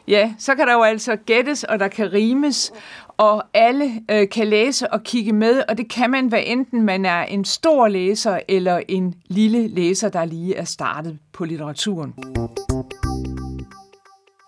Ja, 0.08 0.34
så 0.38 0.54
kan 0.54 0.66
der 0.66 0.72
jo 0.72 0.82
altså 0.82 1.16
gættes, 1.16 1.64
og 1.64 1.78
der 1.78 1.88
kan 1.88 2.12
rimes, 2.12 2.72
og 3.16 3.44
alle 3.54 3.92
øh, 4.10 4.28
kan 4.28 4.46
læse 4.46 4.92
og 4.92 5.02
kigge 5.02 5.32
med, 5.32 5.62
og 5.68 5.78
det 5.78 5.90
kan 5.90 6.10
man, 6.10 6.26
hvad 6.26 6.42
enten 6.46 6.82
man 6.82 7.04
er 7.04 7.22
en 7.22 7.44
stor 7.44 7.88
læser 7.88 8.40
eller 8.48 8.80
en 8.88 9.14
lille 9.28 9.68
læser, 9.68 10.08
der 10.08 10.24
lige 10.24 10.56
er 10.56 10.64
startet 10.64 11.18
på 11.32 11.44
litteraturen. 11.44 12.14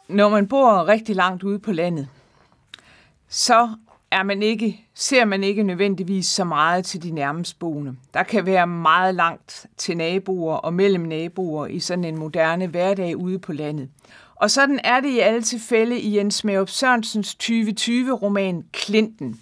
Når 0.09 0.29
man 0.29 0.49
bor 0.49 0.89
rigtig 0.89 1.17
langt 1.17 1.43
ude 1.43 1.59
på 1.59 1.73
landet, 1.73 2.09
så 3.29 3.69
er 4.11 4.23
man 4.23 4.43
ikke, 4.43 4.81
ser 4.95 5.25
man 5.25 5.45
ikke 5.45 5.63
nødvendigvis 5.63 6.27
så 6.27 6.45
meget 6.45 6.85
til 6.85 7.03
de 7.03 7.11
nærmest 7.11 7.59
boende. 7.59 7.97
Der 8.15 8.23
kan 8.23 8.47
være 8.47 8.67
meget 8.67 9.15
langt 9.15 9.67
til 9.77 9.97
naboer 9.97 10.55
og 10.55 10.75
mellem 10.75 11.03
naboer 11.03 11.67
i 11.67 11.81
sådan 11.81 12.05
en 12.05 12.19
moderne 12.19 12.67
hverdag 12.67 13.17
ude 13.17 13.39
på 13.39 13.53
landet. 13.53 13.89
Og 14.37 14.51
sådan 14.51 14.81
er 14.85 15.01
det 15.01 15.09
i 15.09 15.19
alle 15.19 15.43
tilfælde 15.43 16.01
i 16.01 16.17
Jens 16.17 16.45
Maup 16.45 16.69
Sørensens 16.69 17.37
2020-roman 17.43 18.65
Klinten. 18.73 19.41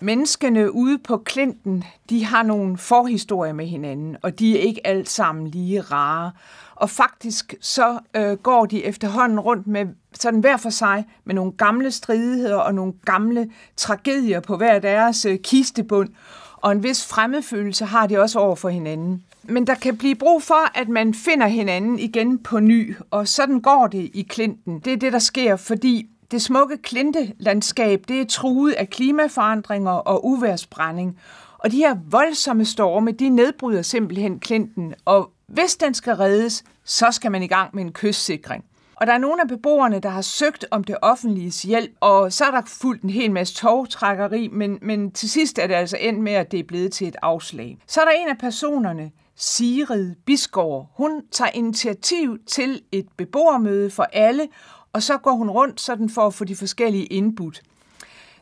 Menneskene 0.00 0.72
ude 0.72 0.98
på 0.98 1.16
Klinten, 1.16 1.84
de 2.10 2.24
har 2.24 2.42
nogle 2.42 2.78
forhistorier 2.78 3.52
med 3.52 3.66
hinanden, 3.66 4.16
og 4.22 4.38
de 4.38 4.58
er 4.58 4.62
ikke 4.62 4.86
alt 4.86 5.08
sammen 5.08 5.46
lige 5.46 5.80
rare. 5.80 6.32
Og 6.74 6.90
faktisk 6.90 7.54
så 7.60 7.98
øh, 8.14 8.36
går 8.36 8.66
de 8.66 8.84
efterhånden 8.84 9.40
rundt 9.40 9.66
med 9.66 9.86
sådan 10.12 10.40
hver 10.40 10.56
for 10.56 10.70
sig 10.70 11.04
med 11.24 11.34
nogle 11.34 11.52
gamle 11.52 11.90
stridigheder 11.90 12.56
og 12.56 12.74
nogle 12.74 12.92
gamle 13.04 13.50
tragedier 13.76 14.40
på 14.40 14.56
hver 14.56 14.78
deres 14.78 15.24
øh, 15.24 15.38
kistebund. 15.38 16.08
Og 16.56 16.72
en 16.72 16.82
vis 16.82 17.06
fremmedfølelse 17.06 17.84
har 17.84 18.06
de 18.06 18.18
også 18.18 18.38
over 18.38 18.56
for 18.56 18.68
hinanden. 18.68 19.24
Men 19.44 19.66
der 19.66 19.74
kan 19.74 19.96
blive 19.96 20.14
brug 20.14 20.42
for, 20.42 20.78
at 20.78 20.88
man 20.88 21.14
finder 21.14 21.46
hinanden 21.46 21.98
igen 21.98 22.38
på 22.38 22.60
ny, 22.60 22.96
og 23.10 23.28
sådan 23.28 23.60
går 23.60 23.86
det 23.86 24.10
i 24.14 24.26
Klinten. 24.28 24.80
Det 24.80 24.92
er 24.92 24.96
det, 24.96 25.12
der 25.12 25.18
sker, 25.18 25.56
fordi 25.56 26.08
det 26.30 26.42
smukke 26.42 26.76
klintelandskab 26.76 28.04
det 28.08 28.20
er 28.20 28.24
truet 28.24 28.72
af 28.72 28.90
klimaforandringer 28.90 29.90
og 29.90 30.26
uværsbrænding. 30.26 31.18
Og 31.58 31.72
de 31.72 31.76
her 31.76 31.96
voldsomme 32.10 32.64
storme, 32.64 33.12
de 33.12 33.28
nedbryder 33.28 33.82
simpelthen 33.82 34.40
Klinten, 34.40 34.94
og 35.04 35.30
hvis 35.46 35.76
den 35.76 35.94
skal 35.94 36.14
reddes, 36.14 36.64
så 36.84 37.06
skal 37.10 37.32
man 37.32 37.42
i 37.42 37.46
gang 37.46 37.70
med 37.74 37.84
en 37.84 37.92
kystsikring. 37.92 38.64
Og 38.94 39.06
der 39.06 39.12
er 39.12 39.18
nogle 39.18 39.42
af 39.42 39.48
beboerne, 39.48 39.98
der 39.98 40.08
har 40.08 40.22
søgt 40.22 40.64
om 40.70 40.84
det 40.84 40.96
offentliges 41.02 41.62
hjælp, 41.62 41.90
og 42.00 42.32
så 42.32 42.44
er 42.44 42.50
der 42.50 42.62
fuldt 42.66 43.02
en 43.02 43.10
hel 43.10 43.30
masse 43.30 43.54
togtrækkeri, 43.54 44.48
men, 44.52 44.78
men 44.82 45.10
til 45.10 45.30
sidst 45.30 45.58
er 45.58 45.66
det 45.66 45.74
altså 45.74 45.96
endt 46.00 46.20
med, 46.20 46.32
at 46.32 46.52
det 46.52 46.60
er 46.60 46.64
blevet 46.64 46.92
til 46.92 47.08
et 47.08 47.16
afslag. 47.22 47.78
Så 47.86 48.00
er 48.00 48.04
der 48.04 48.12
en 48.12 48.28
af 48.28 48.38
personerne, 48.38 49.10
Sigrid 49.42 50.14
Bisgaard. 50.26 50.86
Hun 50.96 51.22
tager 51.32 51.50
initiativ 51.54 52.38
til 52.46 52.82
et 52.92 53.06
beboermøde 53.16 53.90
for 53.90 54.02
alle, 54.02 54.48
og 54.92 55.02
så 55.02 55.18
går 55.18 55.32
hun 55.32 55.50
rundt 55.50 55.80
sådan 55.80 56.10
for 56.10 56.26
at 56.26 56.34
få 56.34 56.44
de 56.44 56.56
forskellige 56.56 57.06
input. 57.06 57.62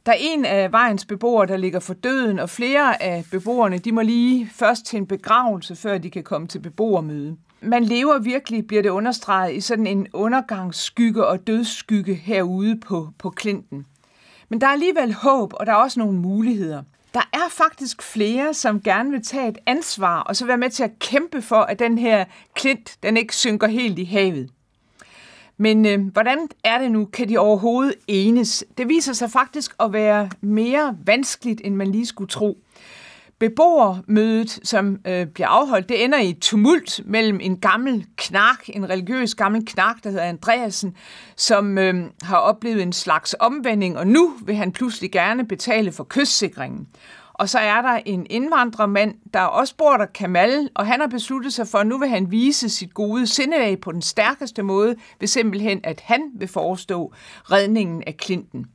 Der 0.06 0.12
er 0.12 0.16
en 0.20 0.44
af 0.44 0.72
vejens 0.72 1.04
beboere, 1.04 1.46
der 1.46 1.56
ligger 1.56 1.80
for 1.80 1.94
døden, 1.94 2.38
og 2.38 2.50
flere 2.50 3.02
af 3.02 3.24
beboerne 3.30 3.78
de 3.78 3.92
må 3.92 4.00
lige 4.00 4.50
først 4.54 4.86
til 4.86 4.96
en 4.96 5.06
begravelse, 5.06 5.76
før 5.76 5.98
de 5.98 6.10
kan 6.10 6.22
komme 6.22 6.46
til 6.46 6.58
beboermøde. 6.58 7.36
Man 7.60 7.84
lever 7.84 8.18
virkelig, 8.18 8.66
bliver 8.66 8.82
det 8.82 8.90
understreget, 8.90 9.54
i 9.54 9.60
sådan 9.60 9.86
en 9.86 10.06
undergangsskygge 10.12 11.26
og 11.26 11.46
dødsskygge 11.46 12.14
herude 12.14 12.80
på, 12.80 13.08
på 13.18 13.30
Klinten. 13.30 13.86
Men 14.48 14.60
der 14.60 14.66
er 14.66 14.72
alligevel 14.72 15.14
håb, 15.14 15.52
og 15.56 15.66
der 15.66 15.72
er 15.72 15.76
også 15.76 16.00
nogle 16.00 16.18
muligheder. 16.18 16.82
Der 17.14 17.28
er 17.32 17.48
faktisk 17.50 18.02
flere, 18.02 18.54
som 18.54 18.80
gerne 18.80 19.10
vil 19.10 19.22
tage 19.22 19.48
et 19.48 19.58
ansvar, 19.66 20.20
og 20.20 20.36
så 20.36 20.46
være 20.46 20.58
med 20.58 20.70
til 20.70 20.82
at 20.82 20.98
kæmpe 20.98 21.42
for, 21.42 21.60
at 21.60 21.78
den 21.78 21.98
her 21.98 22.24
klint, 22.54 22.96
den 23.02 23.16
ikke 23.16 23.36
synker 23.36 23.66
helt 23.66 23.98
i 23.98 24.04
havet. 24.04 24.50
Men 25.56 25.86
øh, 25.86 26.06
hvordan 26.12 26.48
er 26.64 26.78
det 26.78 26.92
nu? 26.92 27.04
Kan 27.04 27.28
de 27.28 27.38
overhovedet 27.38 27.94
enes? 28.06 28.64
Det 28.78 28.88
viser 28.88 29.12
sig 29.12 29.30
faktisk 29.30 29.74
at 29.80 29.92
være 29.92 30.30
mere 30.40 30.96
vanskeligt, 31.04 31.60
end 31.64 31.74
man 31.74 31.92
lige 31.92 32.06
skulle 32.06 32.28
tro. 32.28 32.58
Beboermødet, 33.40 34.60
som 34.62 34.98
øh, 35.06 35.26
bliver 35.26 35.48
afholdt, 35.48 35.88
det 35.88 36.04
ender 36.04 36.20
i 36.20 36.32
tumult 36.32 37.00
mellem 37.04 37.40
en 37.42 37.56
gammel 37.56 38.06
knak, 38.16 38.68
en 38.68 38.90
religiøs 38.90 39.34
gammel 39.34 39.66
knak, 39.66 39.96
der 40.04 40.10
hedder 40.10 40.24
Andreasen, 40.24 40.96
som 41.36 41.78
øh, 41.78 42.04
har 42.22 42.36
oplevet 42.36 42.82
en 42.82 42.92
slags 42.92 43.36
omvending, 43.40 43.98
og 43.98 44.06
nu 44.06 44.32
vil 44.44 44.54
han 44.54 44.72
pludselig 44.72 45.12
gerne 45.12 45.46
betale 45.46 45.92
for 45.92 46.04
kystsikringen. 46.04 46.88
Og 47.32 47.48
så 47.48 47.58
er 47.58 47.82
der 47.82 48.00
en 48.06 48.26
indvandrermand, 48.30 49.14
der 49.34 49.40
også 49.40 49.76
bor 49.76 49.96
der, 49.96 50.06
Kamal, 50.06 50.68
og 50.74 50.86
han 50.86 51.00
har 51.00 51.06
besluttet 51.06 51.52
sig 51.52 51.68
for, 51.68 51.78
at 51.78 51.86
nu 51.86 51.98
vil 51.98 52.08
han 52.08 52.30
vise 52.30 52.68
sit 52.68 52.94
gode 52.94 53.26
sindelag 53.26 53.80
på 53.80 53.92
den 53.92 54.02
stærkeste 54.02 54.62
måde, 54.62 54.96
ved 55.20 55.28
simpelthen, 55.28 55.80
at 55.84 56.00
han 56.00 56.22
vil 56.34 56.48
forestå 56.48 57.12
redningen 57.50 58.02
af 58.06 58.16
Klinten. 58.16 58.66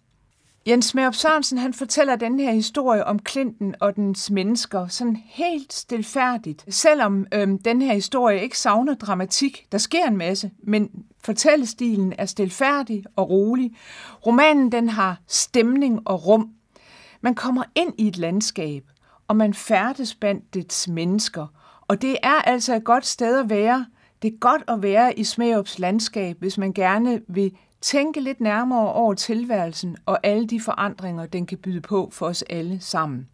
Jens 0.67 0.95
Merup 0.95 1.15
Sørensen 1.15 1.57
han 1.57 1.73
fortæller 1.73 2.15
den 2.15 2.39
her 2.39 2.51
historie 2.51 3.03
om 3.05 3.19
Klinten 3.19 3.75
og 3.79 3.95
dens 3.95 4.31
mennesker 4.31 4.87
sådan 4.87 5.17
helt 5.25 5.73
stilfærdigt. 5.73 6.65
Selvom 6.69 7.25
øhm, 7.33 7.59
den 7.59 7.81
her 7.81 7.93
historie 7.93 8.41
ikke 8.41 8.59
savner 8.59 8.93
dramatik, 8.93 9.65
der 9.71 9.77
sker 9.77 10.05
en 10.05 10.17
masse, 10.17 10.51
men 10.63 10.89
fortællestilen 11.23 12.13
er 12.17 12.25
stilfærdig 12.25 13.03
og 13.15 13.29
rolig. 13.29 13.71
Romanen 14.25 14.71
den 14.71 14.89
har 14.89 15.19
stemning 15.27 16.07
og 16.07 16.27
rum. 16.27 16.49
Man 17.21 17.35
kommer 17.35 17.63
ind 17.75 17.93
i 17.97 18.07
et 18.07 18.17
landskab, 18.17 18.83
og 19.27 19.35
man 19.35 19.53
færdes 19.53 20.15
blandt 20.15 20.53
dets 20.53 20.87
mennesker. 20.87 21.47
Og 21.81 22.01
det 22.01 22.17
er 22.23 22.41
altså 22.41 22.75
et 22.75 22.83
godt 22.83 23.05
sted 23.05 23.39
at 23.39 23.49
være. 23.49 23.85
Det 24.21 24.33
er 24.33 24.37
godt 24.37 24.63
at 24.67 24.83
være 24.83 25.19
i 25.19 25.23
Smerups 25.23 25.79
landskab, 25.79 26.37
hvis 26.39 26.57
man 26.57 26.73
gerne 26.73 27.21
vil 27.27 27.51
tænke 27.85 28.19
lidt 28.19 28.41
nærmere 28.41 28.93
over 28.93 29.13
tilværelsen 29.13 29.97
og 30.05 30.19
alle 30.23 30.47
de 30.47 30.61
forandringer, 30.61 31.25
den 31.25 31.45
kan 31.45 31.57
byde 31.57 31.81
på 31.81 32.09
for 32.11 32.25
os 32.25 32.41
alle 32.41 32.79
sammen. 32.81 33.27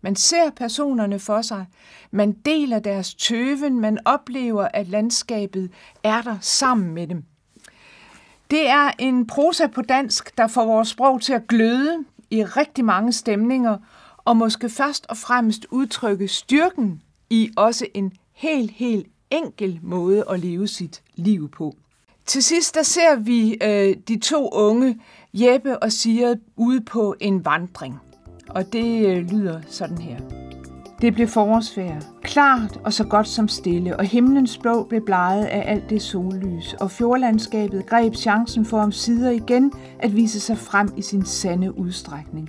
Man 0.00 0.16
ser 0.16 0.50
personerne 0.50 1.18
for 1.18 1.42
sig, 1.42 1.66
man 2.10 2.32
deler 2.32 2.78
deres 2.78 3.14
tøven, 3.14 3.80
man 3.80 3.98
oplever, 4.04 4.68
at 4.74 4.88
landskabet 4.88 5.70
er 6.02 6.22
der 6.22 6.36
sammen 6.40 6.94
med 6.94 7.06
dem. 7.06 7.24
Det 8.50 8.68
er 8.68 8.90
en 8.98 9.26
prosa 9.26 9.66
på 9.66 9.82
dansk, 9.82 10.38
der 10.38 10.46
får 10.46 10.64
vores 10.66 10.88
sprog 10.88 11.22
til 11.22 11.32
at 11.32 11.46
gløde 11.48 12.04
i 12.30 12.44
rigtig 12.44 12.84
mange 12.84 13.12
stemninger, 13.12 13.78
og 14.18 14.36
måske 14.36 14.68
først 14.68 15.06
og 15.08 15.16
fremmest 15.16 15.66
udtrykke 15.70 16.28
styrken 16.28 17.02
i 17.30 17.50
også 17.56 17.86
en 17.94 18.12
helt, 18.32 18.70
helt 18.70 19.06
enkel 19.30 19.80
måde 19.82 20.24
at 20.30 20.40
leve 20.40 20.68
sit 20.68 21.02
liv 21.14 21.50
på. 21.50 21.76
Til 22.26 22.42
sidst 22.42 22.74
der 22.74 22.82
ser 22.82 23.16
vi 23.16 23.56
øh, 23.62 23.96
de 24.08 24.18
to 24.18 24.48
unge, 24.48 25.00
Jeppe 25.34 25.78
og 25.78 25.92
Sigrid, 25.92 26.36
ude 26.56 26.80
på 26.80 27.14
en 27.20 27.44
vandring. 27.44 27.98
Og 28.48 28.72
det 28.72 29.06
øh, 29.06 29.30
lyder 29.30 29.60
sådan 29.68 29.98
her. 29.98 30.16
Det 31.00 31.14
blev 31.14 31.28
forårsvejr, 31.28 32.00
klart 32.22 32.80
og 32.84 32.92
så 32.92 33.04
godt 33.04 33.28
som 33.28 33.48
stille, 33.48 33.96
og 33.96 34.04
himlens 34.04 34.58
blå 34.58 34.82
blev 34.82 35.04
bleget 35.04 35.44
af 35.44 35.72
alt 35.72 35.90
det 35.90 36.02
sollys, 36.02 36.74
og 36.80 36.90
fjordlandskabet 36.90 37.86
greb 37.86 38.14
chancen 38.14 38.64
for 38.64 38.78
om 38.78 38.92
sider 38.92 39.30
igen 39.30 39.72
at 39.98 40.16
vise 40.16 40.40
sig 40.40 40.58
frem 40.58 40.88
i 40.96 41.02
sin 41.02 41.24
sande 41.24 41.78
udstrækning. 41.78 42.48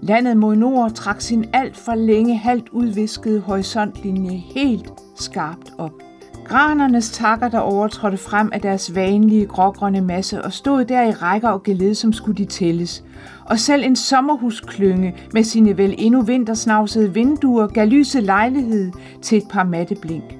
Landet 0.00 0.36
mod 0.36 0.56
nord 0.56 0.92
trak 0.92 1.20
sin 1.20 1.44
alt 1.52 1.76
for 1.76 1.94
længe 1.94 2.36
halvt 2.36 2.68
udviskede 2.68 3.40
horisontlinje 3.40 4.36
helt 4.54 4.92
skarpt 5.16 5.72
op. 5.78 6.07
Granernes 6.48 7.10
takker, 7.10 7.48
der 7.48 7.58
overtrådte 7.58 8.16
frem 8.16 8.50
af 8.52 8.60
deres 8.60 8.94
vanlige 8.94 9.46
grågrønne 9.46 10.00
masse 10.00 10.44
og 10.44 10.52
stod 10.52 10.84
der 10.84 11.02
i 11.02 11.10
rækker 11.10 11.48
og 11.48 11.62
geled, 11.62 11.94
som 11.94 12.12
skulle 12.12 12.36
de 12.36 12.44
tælles. 12.44 13.04
Og 13.46 13.58
selv 13.58 13.84
en 13.84 13.96
sommerhusklynge 13.96 15.14
med 15.32 15.42
sine 15.42 15.76
vel 15.76 15.94
endnu 15.98 16.22
vintersnavsede 16.22 17.14
vinduer 17.14 17.66
gav 17.66 17.86
lyse 17.86 18.20
lejlighed 18.20 18.92
til 19.22 19.38
et 19.38 19.44
par 19.50 19.64
matte 19.64 19.94
blink. 19.94 20.36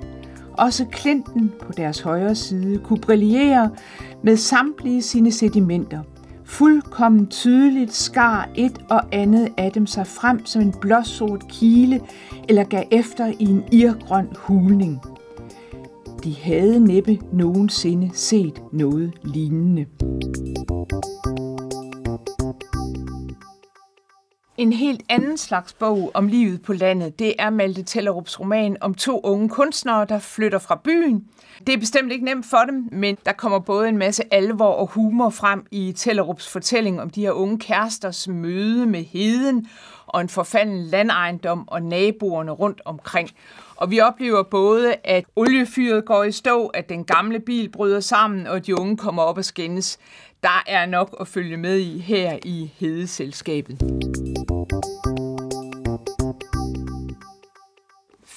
Også 0.52 0.84
klinten 0.84 1.52
på 1.66 1.72
deres 1.72 2.00
højre 2.00 2.34
side 2.34 2.78
kunne 2.78 3.00
brillere 3.00 3.70
med 4.22 4.36
samtlige 4.36 5.02
sine 5.02 5.32
sedimenter. 5.32 6.00
Fuldkommen 6.44 7.26
tydeligt 7.26 7.94
skar 7.94 8.48
et 8.54 8.78
og 8.90 9.00
andet 9.12 9.48
af 9.56 9.72
dem 9.72 9.86
sig 9.86 10.06
frem 10.06 10.46
som 10.46 10.62
en 10.62 10.74
blåsort 10.80 11.48
kile 11.48 12.00
eller 12.48 12.64
gav 12.64 12.84
efter 12.90 13.26
i 13.26 13.44
en 13.44 13.64
irgrøn 13.72 14.28
hulning. 14.36 15.00
De 16.28 16.34
havde 16.34 16.80
næppe 16.80 17.18
nogensinde 17.32 18.10
set 18.14 18.62
noget 18.72 19.12
lignende. 19.24 19.86
En 24.56 24.72
helt 24.72 25.02
anden 25.08 25.36
slags 25.36 25.72
bog 25.72 26.10
om 26.14 26.28
livet 26.28 26.62
på 26.62 26.72
landet, 26.72 27.18
det 27.18 27.34
er 27.38 27.50
Malte 27.50 27.82
Tellerups 27.82 28.40
roman 28.40 28.76
om 28.80 28.94
to 28.94 29.20
unge 29.24 29.48
kunstnere, 29.48 30.04
der 30.04 30.18
flytter 30.18 30.58
fra 30.58 30.80
byen. 30.84 31.24
Det 31.66 31.74
er 31.74 31.78
bestemt 31.78 32.12
ikke 32.12 32.24
nemt 32.24 32.46
for 32.46 32.64
dem, 32.66 32.88
men 32.92 33.18
der 33.26 33.32
kommer 33.32 33.58
både 33.58 33.88
en 33.88 33.98
masse 33.98 34.34
alvor 34.34 34.72
og 34.72 34.86
humor 34.86 35.30
frem 35.30 35.66
i 35.70 35.92
Tellerups 35.96 36.48
fortælling 36.48 37.00
om 37.00 37.10
de 37.10 37.20
her 37.20 37.32
unge 37.32 37.58
kæresters 37.58 38.28
møde 38.28 38.86
med 38.86 39.04
heden 39.04 39.68
og 40.06 40.20
en 40.20 40.28
forfalden 40.28 40.82
landejendom 40.82 41.68
og 41.68 41.82
naboerne 41.82 42.52
rundt 42.52 42.80
omkring. 42.84 43.30
Og 43.76 43.90
vi 43.90 44.00
oplever 44.00 44.42
både, 44.42 44.94
at 45.04 45.24
oliefyret 45.36 46.04
går 46.04 46.24
i 46.24 46.32
stå, 46.32 46.66
at 46.66 46.88
den 46.88 47.04
gamle 47.04 47.40
bil 47.40 47.68
bryder 47.68 48.00
sammen, 48.00 48.46
og 48.46 48.66
de 48.66 48.80
unge 48.80 48.96
kommer 48.96 49.22
op 49.22 49.38
og 49.38 49.44
skændes. 49.44 49.98
Der 50.42 50.64
er 50.66 50.86
nok 50.86 51.16
at 51.20 51.28
følge 51.28 51.56
med 51.56 51.78
i 51.78 51.98
her 51.98 52.38
i 52.44 52.72
Hedeselskabet. 52.76 53.78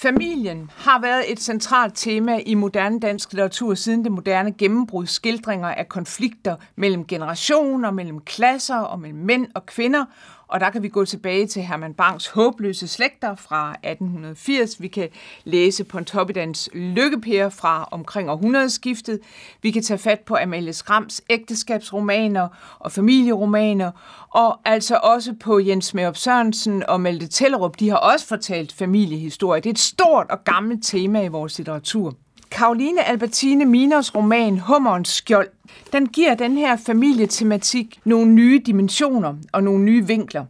Familien 0.02 0.70
har 0.76 1.00
været 1.00 1.32
et 1.32 1.40
centralt 1.40 1.92
tema 1.96 2.38
i 2.46 2.54
moderne 2.54 3.00
dansk 3.00 3.32
litteratur 3.32 3.74
siden 3.74 4.04
det 4.04 4.12
moderne 4.12 4.52
gennembrud. 4.52 5.06
Skildringer 5.06 5.68
af 5.68 5.88
konflikter 5.88 6.56
mellem 6.76 7.06
generationer, 7.06 7.90
mellem 7.90 8.20
klasser 8.20 8.78
og 8.78 9.00
mellem 9.00 9.18
mænd 9.18 9.46
og 9.54 9.66
kvinder, 9.66 10.04
og 10.52 10.60
der 10.60 10.70
kan 10.70 10.82
vi 10.82 10.88
gå 10.88 11.04
tilbage 11.04 11.46
til 11.46 11.62
Herman 11.62 11.94
Bangs 11.94 12.26
Håbløse 12.26 12.88
slægter 12.88 13.34
fra 13.34 13.70
1880. 13.72 14.82
Vi 14.82 14.88
kan 14.88 15.08
læse 15.44 15.84
Pontoppidans 15.84 16.70
Lykkepære 16.74 17.50
fra 17.50 17.88
omkring 17.90 18.30
århundredeskiftet. 18.30 19.20
Vi 19.62 19.70
kan 19.70 19.82
tage 19.82 19.98
fat 19.98 20.20
på 20.20 20.36
Amalie 20.36 20.72
Skrams 20.72 21.22
ægteskabsromaner 21.30 22.76
og 22.78 22.92
familieromaner, 22.92 23.90
og 24.30 24.60
altså 24.64 25.00
også 25.02 25.34
på 25.40 25.58
Jens 25.58 25.94
Mærup 25.94 26.16
Sørensen 26.16 26.82
og 26.88 27.00
Malte 27.00 27.28
Tellerup. 27.28 27.80
De 27.80 27.88
har 27.88 27.96
også 27.96 28.26
fortalt 28.26 28.72
familiehistorie. 28.72 29.60
Det 29.60 29.68
er 29.68 29.74
et 29.74 29.78
stort 29.78 30.26
og 30.30 30.44
gammelt 30.44 30.84
tema 30.84 31.22
i 31.22 31.28
vores 31.28 31.58
litteratur. 31.58 32.14
Karoline 32.52 33.04
Albertine 33.04 33.64
Miners 33.64 34.14
roman 34.14 34.58
Hummerens 34.58 35.08
skjold, 35.08 35.48
den 35.92 36.06
giver 36.06 36.34
den 36.34 36.56
her 36.56 36.76
familietematik 36.76 38.00
nogle 38.04 38.32
nye 38.32 38.62
dimensioner 38.66 39.34
og 39.52 39.62
nogle 39.62 39.84
nye 39.84 40.06
vinkler. 40.06 40.44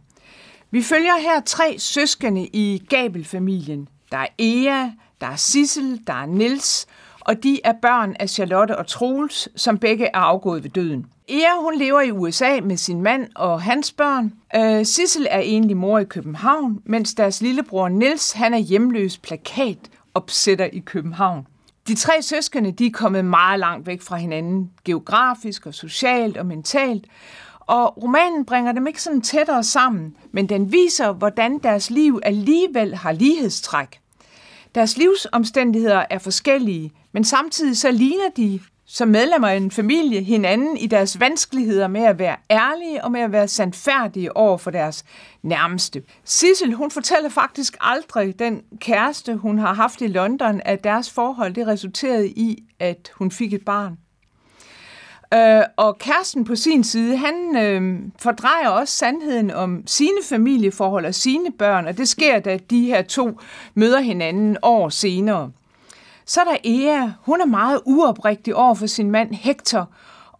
Vi 0.71 0.81
følger 0.81 1.19
her 1.21 1.41
tre 1.45 1.75
søskende 1.77 2.47
i 2.53 2.83
Gabel-familien. 2.89 3.87
Der 4.11 4.17
er 4.17 4.27
Ea, 4.39 4.89
der 5.21 5.27
er 5.27 5.35
Sissel, 5.35 5.99
der 6.07 6.13
er 6.13 6.25
Nils, 6.25 6.87
og 7.19 7.43
de 7.43 7.59
er 7.63 7.73
børn 7.81 8.15
af 8.19 8.29
Charlotte 8.29 8.77
og 8.77 8.87
Troels, 8.87 9.49
som 9.55 9.77
begge 9.77 10.05
er 10.05 10.19
afgået 10.19 10.63
ved 10.63 10.69
døden. 10.69 11.05
Ea, 11.29 11.61
hun 11.61 11.77
lever 11.77 12.01
i 12.01 12.11
USA 12.11 12.59
med 12.63 12.77
sin 12.77 13.01
mand 13.01 13.27
og 13.35 13.61
hans 13.61 13.91
børn. 13.91 14.33
Øh, 14.55 14.85
Sissel 14.85 15.27
er 15.29 15.39
egentlig 15.39 15.77
mor 15.77 15.99
i 15.99 16.03
København, 16.03 16.81
mens 16.85 17.13
deres 17.13 17.41
lillebror 17.41 17.89
Nils 17.89 18.31
han 18.31 18.53
er 18.53 18.57
hjemløs 18.57 19.17
plakat 19.17 19.77
opsætter 20.13 20.65
i 20.65 20.79
København. 20.79 21.47
De 21.87 21.95
tre 21.95 22.21
søskende 22.21 22.71
de 22.71 22.85
er 22.85 22.91
kommet 22.91 23.25
meget 23.25 23.59
langt 23.59 23.87
væk 23.87 24.01
fra 24.01 24.15
hinanden, 24.15 24.71
geografisk 24.85 25.65
og 25.65 25.73
socialt 25.73 26.37
og 26.37 26.45
mentalt, 26.45 27.05
og 27.59 28.03
romanen 28.03 28.45
bringer 28.45 28.71
dem 28.71 28.87
ikke 28.87 29.01
sådan 29.01 29.21
tættere 29.21 29.63
sammen, 29.63 30.15
men 30.31 30.49
den 30.49 30.71
viser, 30.71 31.11
hvordan 31.11 31.59
deres 31.59 31.89
liv 31.89 32.19
alligevel 32.23 32.95
har 32.95 33.11
lighedstræk. 33.11 33.99
Deres 34.75 34.97
livsomstændigheder 34.97 36.05
er 36.09 36.19
forskellige, 36.19 36.91
men 37.11 37.23
samtidig 37.23 37.77
så 37.77 37.91
ligner 37.91 38.29
de 38.37 38.59
som 38.93 39.07
medlemmer 39.07 39.47
af 39.47 39.55
en 39.55 39.71
familie 39.71 40.23
hinanden 40.23 40.77
i 40.77 40.87
deres 40.87 41.19
vanskeligheder 41.19 41.87
med 41.87 42.01
at 42.01 42.19
være 42.19 42.35
ærlige 42.51 43.03
og 43.03 43.11
med 43.11 43.21
at 43.21 43.31
være 43.31 43.47
sandfærdige 43.47 44.37
over 44.37 44.57
for 44.57 44.71
deres 44.71 45.05
nærmeste. 45.43 46.03
Sissel, 46.23 46.73
hun 46.73 46.91
fortæller 46.91 47.29
faktisk 47.29 47.77
aldrig 47.81 48.39
den 48.39 48.61
kæreste, 48.79 49.35
hun 49.35 49.59
har 49.59 49.73
haft 49.73 50.01
i 50.01 50.07
London, 50.07 50.61
at 50.65 50.83
deres 50.83 51.09
forhold 51.11 51.53
det 51.53 51.67
resulterede 51.67 52.29
i, 52.29 52.63
at 52.79 53.11
hun 53.15 53.31
fik 53.31 53.53
et 53.53 53.65
barn. 53.65 53.97
Øh, 55.33 55.63
og 55.77 55.97
kæresten 55.97 56.43
på 56.43 56.55
sin 56.55 56.83
side, 56.83 57.17
han 57.17 57.57
øh, 57.57 57.99
fordrejer 58.19 58.69
også 58.69 58.97
sandheden 58.97 59.51
om 59.51 59.83
sine 59.87 60.17
familieforhold 60.29 61.05
og 61.05 61.15
sine 61.15 61.51
børn, 61.51 61.87
og 61.87 61.97
det 61.97 62.07
sker, 62.07 62.39
da 62.39 62.57
de 62.69 62.85
her 62.85 63.01
to 63.01 63.39
møder 63.73 63.99
hinanden 63.99 64.57
år 64.61 64.89
senere. 64.89 65.51
Så 66.25 66.41
er 66.41 66.45
der 66.45 66.57
Ea. 66.63 67.09
Hun 67.21 67.41
er 67.41 67.45
meget 67.45 67.81
uoprigtig 67.85 68.55
over 68.55 68.73
for 68.73 68.85
sin 68.85 69.11
mand 69.11 69.33
Hector 69.33 69.89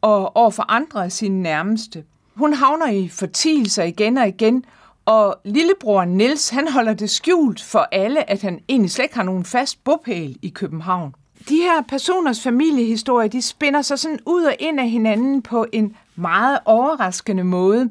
og 0.02 0.36
over 0.36 0.50
for 0.50 0.72
andre 0.72 1.04
af 1.04 1.12
sine 1.12 1.42
nærmeste. 1.42 2.04
Hun 2.36 2.54
havner 2.54 2.88
i 2.88 3.08
fortielser 3.08 3.84
igen 3.84 4.18
og 4.18 4.28
igen, 4.28 4.66
og 5.06 5.40
lillebror 5.46 6.06
Nils 6.06 6.50
han 6.50 6.68
holder 6.68 6.94
det 6.94 7.10
skjult 7.10 7.62
for 7.62 7.88
alle, 7.92 8.30
at 8.30 8.42
han 8.42 8.60
egentlig 8.70 8.92
slet 8.92 9.04
ikke 9.04 9.16
har 9.16 9.24
nogen 9.24 9.46
fast 9.46 9.84
bopæl 9.84 10.38
i 10.42 10.50
København. 10.50 11.16
De 11.50 11.56
her 11.56 11.82
personers 11.88 12.42
familiehistorie, 12.42 13.28
de 13.28 13.42
spinder 13.42 13.82
sig 13.82 14.00
sådan 14.00 14.20
ud 14.26 14.44
og 14.44 14.56
ind 14.60 14.80
af 14.80 14.90
hinanden 14.90 15.42
på 15.42 15.66
en 15.74 15.96
meget 16.16 16.60
overraskende 16.66 17.44
måde. 17.44 17.90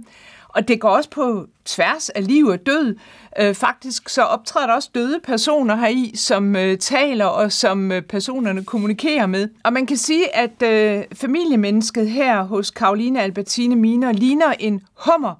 Og 0.53 0.69
det 0.69 0.81
går 0.81 0.89
også 0.89 1.11
på 1.11 1.47
tværs 1.65 2.09
af 2.09 2.27
liv 2.27 2.47
og 2.47 2.67
død. 2.67 2.97
Øh, 3.41 3.55
faktisk 3.55 4.09
så 4.09 4.23
optræder 4.23 4.67
der 4.67 4.75
også 4.75 4.91
døde 4.95 5.21
personer 5.25 5.77
heri, 5.77 6.13
som 6.17 6.57
øh, 6.57 6.79
taler 6.79 7.25
og 7.25 7.53
som 7.53 7.93
øh, 7.93 8.03
personerne 8.03 8.65
kommunikerer 8.65 9.27
med. 9.27 9.49
Og 9.65 9.73
man 9.73 9.87
kan 9.87 9.97
sige, 9.97 10.37
at 10.37 10.63
øh, 10.63 11.05
familiemennesket 11.15 12.11
her 12.11 12.43
hos 12.43 12.71
Karoline 12.71 13.23
Albertine 13.23 13.77
Miner 13.77 14.13
ligner 14.13 14.53
en 14.59 14.81
hummer, 14.95 15.35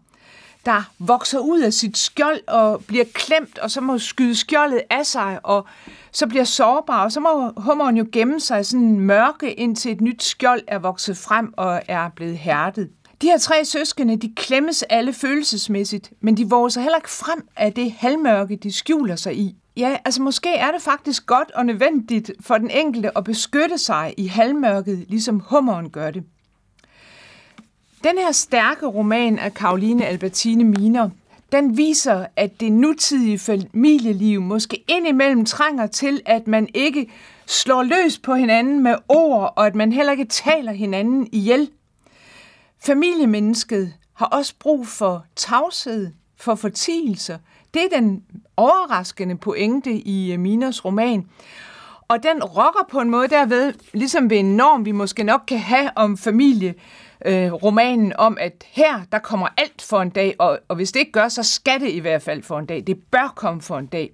der 0.67 0.91
vokser 0.99 1.39
ud 1.39 1.61
af 1.61 1.73
sit 1.73 1.99
skjold 1.99 2.41
og 2.49 2.85
bliver 2.87 3.05
klemt, 3.15 3.59
og 3.59 3.71
så 3.71 3.81
må 3.81 3.99
skyde 3.99 4.35
skjoldet 4.35 4.81
af 4.91 5.07
sig, 5.07 5.39
og 5.43 5.67
så 6.13 6.27
bliver 6.27 6.45
sårbar, 6.45 7.05
og 7.05 7.13
så 7.13 7.21
må 7.21 7.53
hummeren 7.57 7.97
jo 7.97 8.07
gemme 8.13 8.41
sig 8.41 8.61
i 8.61 8.65
sådan 8.65 9.01
mørke, 9.01 9.53
indtil 9.53 9.93
et 9.93 10.01
nyt 10.01 10.23
skjold 10.23 10.61
er 10.67 10.79
vokset 10.79 11.17
frem 11.17 11.55
og 11.57 11.83
er 11.89 12.09
blevet 12.09 12.39
hærdet. 12.39 12.89
De 13.23 13.27
her 13.27 13.39
tre 13.39 13.65
søskende, 13.65 14.17
de 14.17 14.33
klemmes 14.37 14.83
alle 14.83 15.13
følelsesmæssigt, 15.13 16.13
men 16.21 16.37
de 16.37 16.51
våger 16.51 16.69
sig 16.69 16.83
heller 16.83 16.99
ikke 16.99 17.11
frem 17.11 17.49
af 17.57 17.73
det 17.73 17.93
halvmørke, 17.93 18.57
de 18.57 18.73
skjuler 18.73 19.17
sig 19.17 19.37
i. 19.37 19.57
Ja, 19.77 19.97
altså 20.05 20.23
måske 20.23 20.55
er 20.55 20.73
det 20.73 20.83
faktisk 20.83 21.27
godt 21.27 21.51
og 21.51 21.67
nødvendigt 21.67 22.33
for 22.41 22.59
den 22.59 22.71
enkelte 22.71 23.19
at 23.19 23.25
beskytte 23.25 23.79
sig 23.79 24.15
i 24.17 24.27
halvmørket, 24.27 25.05
ligesom 25.09 25.41
hummeren 25.41 25.91
gør 25.91 26.11
det. 26.11 26.25
Den 28.05 28.19
her 28.19 28.33
stærke 28.33 28.87
roman 28.87 29.39
af 29.39 29.55
Karoline 29.55 30.07
Albertine 30.07 30.65
Miner, 30.65 31.11
den 31.53 31.77
viser, 31.77 32.27
at 32.37 32.61
det 32.61 32.73
nutidige 32.73 33.39
familieliv 33.39 34.41
måske 34.41 34.85
indimellem 34.89 35.45
trænger 35.45 35.87
til, 35.87 36.21
at 36.27 36.47
man 36.47 36.69
ikke 36.75 37.11
slår 37.47 37.83
løs 37.83 38.19
på 38.19 38.35
hinanden 38.35 38.83
med 38.83 38.95
ord, 39.09 39.53
og 39.57 39.67
at 39.67 39.75
man 39.75 39.93
heller 39.93 40.13
ikke 40.13 40.25
taler 40.25 40.73
hinanden 40.73 41.29
ihjel 41.33 41.69
Familiemennesket 42.85 43.95
har 44.15 44.27
også 44.27 44.55
brug 44.59 44.87
for 44.87 45.25
tavshed, 45.37 46.11
for 46.37 46.55
fortielser. 46.55 47.39
Det 47.75 47.85
er 47.85 47.99
den 47.99 48.23
overraskende 48.57 49.37
pointe 49.37 49.93
i 49.93 50.33
øh, 50.33 50.39
Minas 50.39 50.85
roman. 50.85 51.29
Og 52.09 52.23
den 52.23 52.45
rokker 52.45 52.89
på 52.91 53.01
en 53.01 53.11
måde 53.11 53.29
derved, 53.29 53.75
ligesom 53.93 54.31
ved 54.31 54.39
en 54.39 54.57
norm, 54.57 54.85
vi 54.85 54.93
måske 54.93 55.25
nok 55.25 55.41
kan 55.47 55.59
have 55.59 55.91
om 55.97 56.17
familie, 56.17 56.75
øh, 57.27 57.53
romanen 57.53 58.13
om, 58.17 58.37
at 58.41 58.65
her, 58.67 59.01
der 59.13 59.19
kommer 59.19 59.49
alt 59.57 59.83
for 59.83 60.03
en 60.03 60.11
dag, 60.11 60.35
og, 60.39 60.59
og 60.69 60.77
hvis 60.77 60.93
det 60.93 61.01
ikke 61.01 61.13
gør, 61.13 61.29
så 61.29 61.43
skal 61.43 61.81
det 61.81 61.91
i 61.91 61.99
hvert 61.99 62.23
fald 62.23 62.43
for 62.43 62.59
en 62.59 62.67
dag. 62.67 62.85
Det 62.87 62.99
bør 63.11 63.33
komme 63.37 63.63
for 63.63 63.79
en 63.79 63.87
dag. 63.87 64.13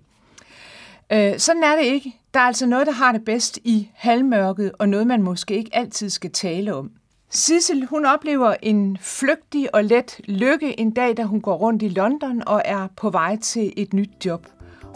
Øh, 1.12 1.38
sådan 1.38 1.62
er 1.62 1.76
det 1.76 1.85
ikke. 1.85 2.16
Der 2.35 2.40
er 2.40 2.44
altså 2.44 2.66
noget, 2.66 2.87
der 2.87 2.92
har 2.92 3.12
det 3.12 3.24
bedst 3.24 3.59
i 3.64 3.90
halvmørket, 3.94 4.72
og 4.78 4.88
noget, 4.88 5.07
man 5.07 5.22
måske 5.22 5.57
ikke 5.57 5.70
altid 5.76 6.11
skal 6.11 6.33
tale 6.33 6.74
om. 6.74 6.90
Sissel, 7.30 7.86
hun 7.86 8.04
oplever 8.06 8.54
en 8.62 8.98
flygtig 9.00 9.74
og 9.74 9.84
let 9.84 10.20
lykke 10.24 10.80
en 10.80 10.90
dag, 10.90 11.16
da 11.16 11.22
hun 11.22 11.40
går 11.40 11.54
rundt 11.54 11.82
i 11.82 11.88
London 11.88 12.42
og 12.46 12.62
er 12.64 12.88
på 12.96 13.10
vej 13.10 13.36
til 13.36 13.72
et 13.76 13.92
nyt 13.92 14.10
job. 14.24 14.46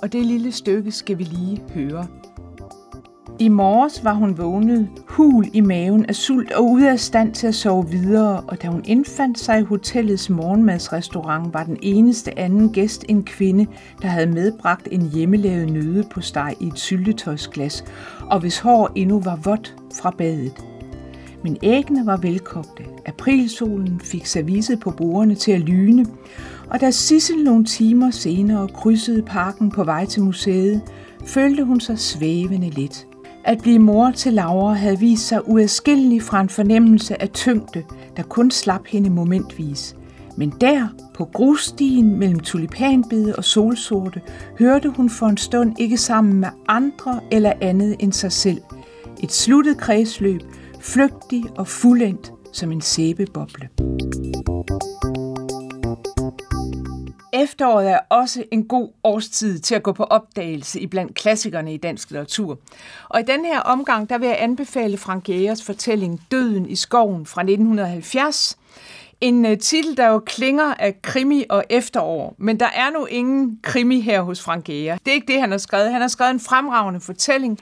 Og 0.03 0.13
det 0.13 0.27
lille 0.27 0.53
stykke 0.53 0.93
skal 0.93 1.19
vi 1.19 1.23
lige 1.23 1.63
høre. 1.75 2.07
I 3.39 3.49
morges 3.49 4.05
var 4.05 4.13
hun 4.13 4.39
vågnet, 4.39 4.89
hul 5.09 5.45
i 5.53 5.61
maven 5.61 6.07
af 6.07 6.15
sult 6.15 6.53
og 6.53 6.65
ude 6.65 6.91
af 6.91 7.01
stand 7.01 7.35
til 7.35 7.47
at 7.47 7.55
sove 7.55 7.91
videre, 7.91 8.45
og 8.49 8.63
da 8.63 8.69
hun 8.69 8.83
indfandt 8.85 9.39
sig 9.39 9.61
i 9.61 9.63
hotellets 9.63 10.31
morgenmadsrestaurant, 10.31 11.55
var 11.55 11.65
den 11.65 11.79
eneste 11.83 12.39
anden 12.39 12.73
gæst 12.73 13.05
en 13.09 13.25
kvinde, 13.25 13.67
der 14.03 14.09
havde 14.09 14.27
medbragt 14.27 14.89
en 14.91 15.11
hjemmelavet 15.11 15.73
nøde 15.73 16.05
på 16.11 16.21
steg 16.21 16.55
i 16.61 16.67
et 16.67 16.79
syltetøjsglas, 16.79 17.85
og 18.31 18.41
hvis 18.41 18.59
hår 18.59 18.91
endnu 18.95 19.21
var 19.21 19.37
vådt 19.37 19.77
fra 19.95 20.11
badet. 20.11 20.72
Men 21.45 21.57
æggene 21.63 22.07
var 22.07 22.17
velkogte. 22.17 22.85
Aprilsolen 23.07 24.01
fik 24.05 24.27
serviset 24.27 24.81
på 24.81 24.91
bordene 24.91 25.35
til 25.35 25.53
at 25.53 25.61
lyne, 25.61 26.07
og 26.71 26.81
da 26.81 26.91
Sissel 26.91 27.45
nogle 27.45 27.65
timer 27.65 28.11
senere 28.11 28.69
krydsede 28.69 29.23
parken 29.23 29.71
på 29.71 29.85
vej 29.85 30.07
til 30.07 30.23
museet, 30.23 30.81
følte 31.27 31.65
hun 31.65 31.81
sig 31.81 31.99
svævende 31.99 32.71
lidt. 32.71 33.07
At 33.45 33.59
blive 33.63 33.79
mor 33.79 34.11
til 34.11 34.33
Laura 34.33 34.73
havde 34.73 34.99
vist 34.99 35.29
sig 35.29 35.49
uadskillelig 35.49 36.23
fra 36.23 36.41
en 36.41 36.49
fornemmelse 36.49 37.23
af 37.23 37.29
tyngde, 37.29 37.83
der 38.17 38.23
kun 38.23 38.51
slap 38.51 38.87
hende 38.87 39.11
momentvis. 39.11 39.97
Men 40.37 40.55
der, 40.61 40.89
på 41.15 41.25
grusstien 41.25 42.19
mellem 42.19 42.41
tulipanbede 42.41 43.37
og 43.37 43.45
solsorte, 43.45 44.21
hørte 44.59 44.89
hun 44.89 45.11
for 45.11 45.27
en 45.27 45.37
stund 45.37 45.75
ikke 45.79 45.97
sammen 45.97 46.41
med 46.41 46.49
andre 46.69 47.21
eller 47.31 47.53
andet 47.61 47.97
end 47.99 48.13
sig 48.13 48.33
selv. 48.33 48.61
Et 49.23 49.33
sluttet 49.33 49.79
kredsløb, 49.79 50.41
flygtig 50.83 51.45
og 51.57 51.69
fuldendt 51.69 52.33
som 52.53 52.73
en 52.73 52.81
sæbeboble. 52.81 53.69
Efteråret 57.33 57.91
er 57.91 57.99
også 58.09 58.45
en 58.51 58.69
god 58.69 58.89
årstid 59.05 59.59
til 59.59 59.75
at 59.75 59.83
gå 59.83 59.93
på 59.93 60.05
opdagelse 60.05 60.81
i 60.81 60.87
blandt 60.87 61.15
klassikerne 61.15 61.75
i 61.75 61.77
dansk 61.77 62.11
litteratur. 62.11 62.59
Og 63.09 63.21
i 63.21 63.23
den 63.23 63.45
her 63.45 63.61
omgang, 63.61 64.11
der 64.11 64.19
vil 64.19 64.29
jeg 64.29 64.37
anbefale 64.41 64.97
Frank 64.97 65.29
Jægers 65.29 65.65
fortælling 65.65 66.21
Døden 66.31 66.67
i 66.67 66.77
skoven 66.77 67.27
fra 67.27 67.41
1970. 67.41 68.59
En 69.23 69.47
øh, 69.47 69.59
titel, 69.59 69.97
der 69.97 70.09
jo 70.09 70.19
klinger 70.19 70.75
af 70.75 71.03
krimi 71.03 71.45
og 71.51 71.65
efterår, 71.71 72.35
men 72.39 72.61
der 72.61 72.67
er 72.67 72.91
nu 72.91 73.07
ingen 73.07 73.59
krimi 73.63 74.01
her 74.01 74.23
hos 74.23 74.43
Frank 74.43 74.69
Jæger. 74.69 74.97
Det 74.97 75.09
er 75.09 75.15
ikke 75.15 75.33
det, 75.33 75.41
han 75.41 75.51
har 75.51 75.59
skrevet. 75.59 75.93
Han 75.93 76.01
har 76.01 76.09
skrevet 76.09 76.31
en 76.31 76.41
fremragende 76.41 77.01
fortælling 77.01 77.59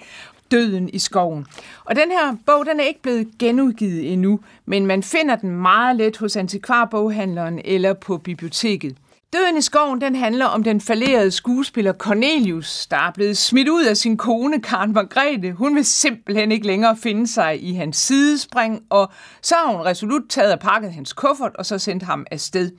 Døden 0.51 0.89
i 0.93 0.99
skoven. 0.99 1.47
Og 1.85 1.97
den 1.97 2.11
her 2.11 2.37
bog, 2.47 2.67
den 2.67 2.81
er 2.81 2.85
ikke 2.85 3.03
blevet 3.03 3.29
genudgivet 3.39 4.13
endnu, 4.13 4.41
men 4.67 4.87
man 4.87 5.03
finder 5.03 5.37
den 5.37 5.51
meget 5.51 5.97
let 5.97 6.17
hos 6.17 6.37
antikvarboghandleren 6.37 7.61
eller 7.65 7.93
på 7.93 8.19
biblioteket. 8.19 8.97
Døden 9.33 9.57
i 9.57 9.61
skoven, 9.61 10.01
den 10.01 10.15
handler 10.15 10.47
om 10.47 10.65
den 10.65 10.81
falderede 10.81 11.31
skuespiller 11.31 11.93
Cornelius, 11.93 12.87
der 12.87 12.97
er 12.97 13.11
blevet 13.11 13.37
smidt 13.37 13.69
ud 13.69 13.85
af 13.85 13.97
sin 13.97 14.17
kone 14.17 14.63
Karen 14.63 14.93
Margrethe. 14.93 15.53
Hun 15.53 15.77
vil 15.77 15.85
simpelthen 15.85 16.53
ikke 16.53 16.67
længere 16.67 16.97
finde 16.97 17.27
sig 17.27 17.63
i 17.63 17.75
hans 17.75 17.97
sidespring, 17.97 18.83
og 18.91 19.13
så 19.43 19.55
har 19.55 19.73
hun 19.73 19.87
resolut 19.87 20.23
taget 20.29 20.53
og 20.53 20.61
pakket 20.61 20.93
hans 20.93 21.13
kuffert, 21.13 21.57
og 21.57 21.67
så 21.67 21.79
sendt 21.79 22.03
ham 22.03 22.27
afsted. 22.31 22.71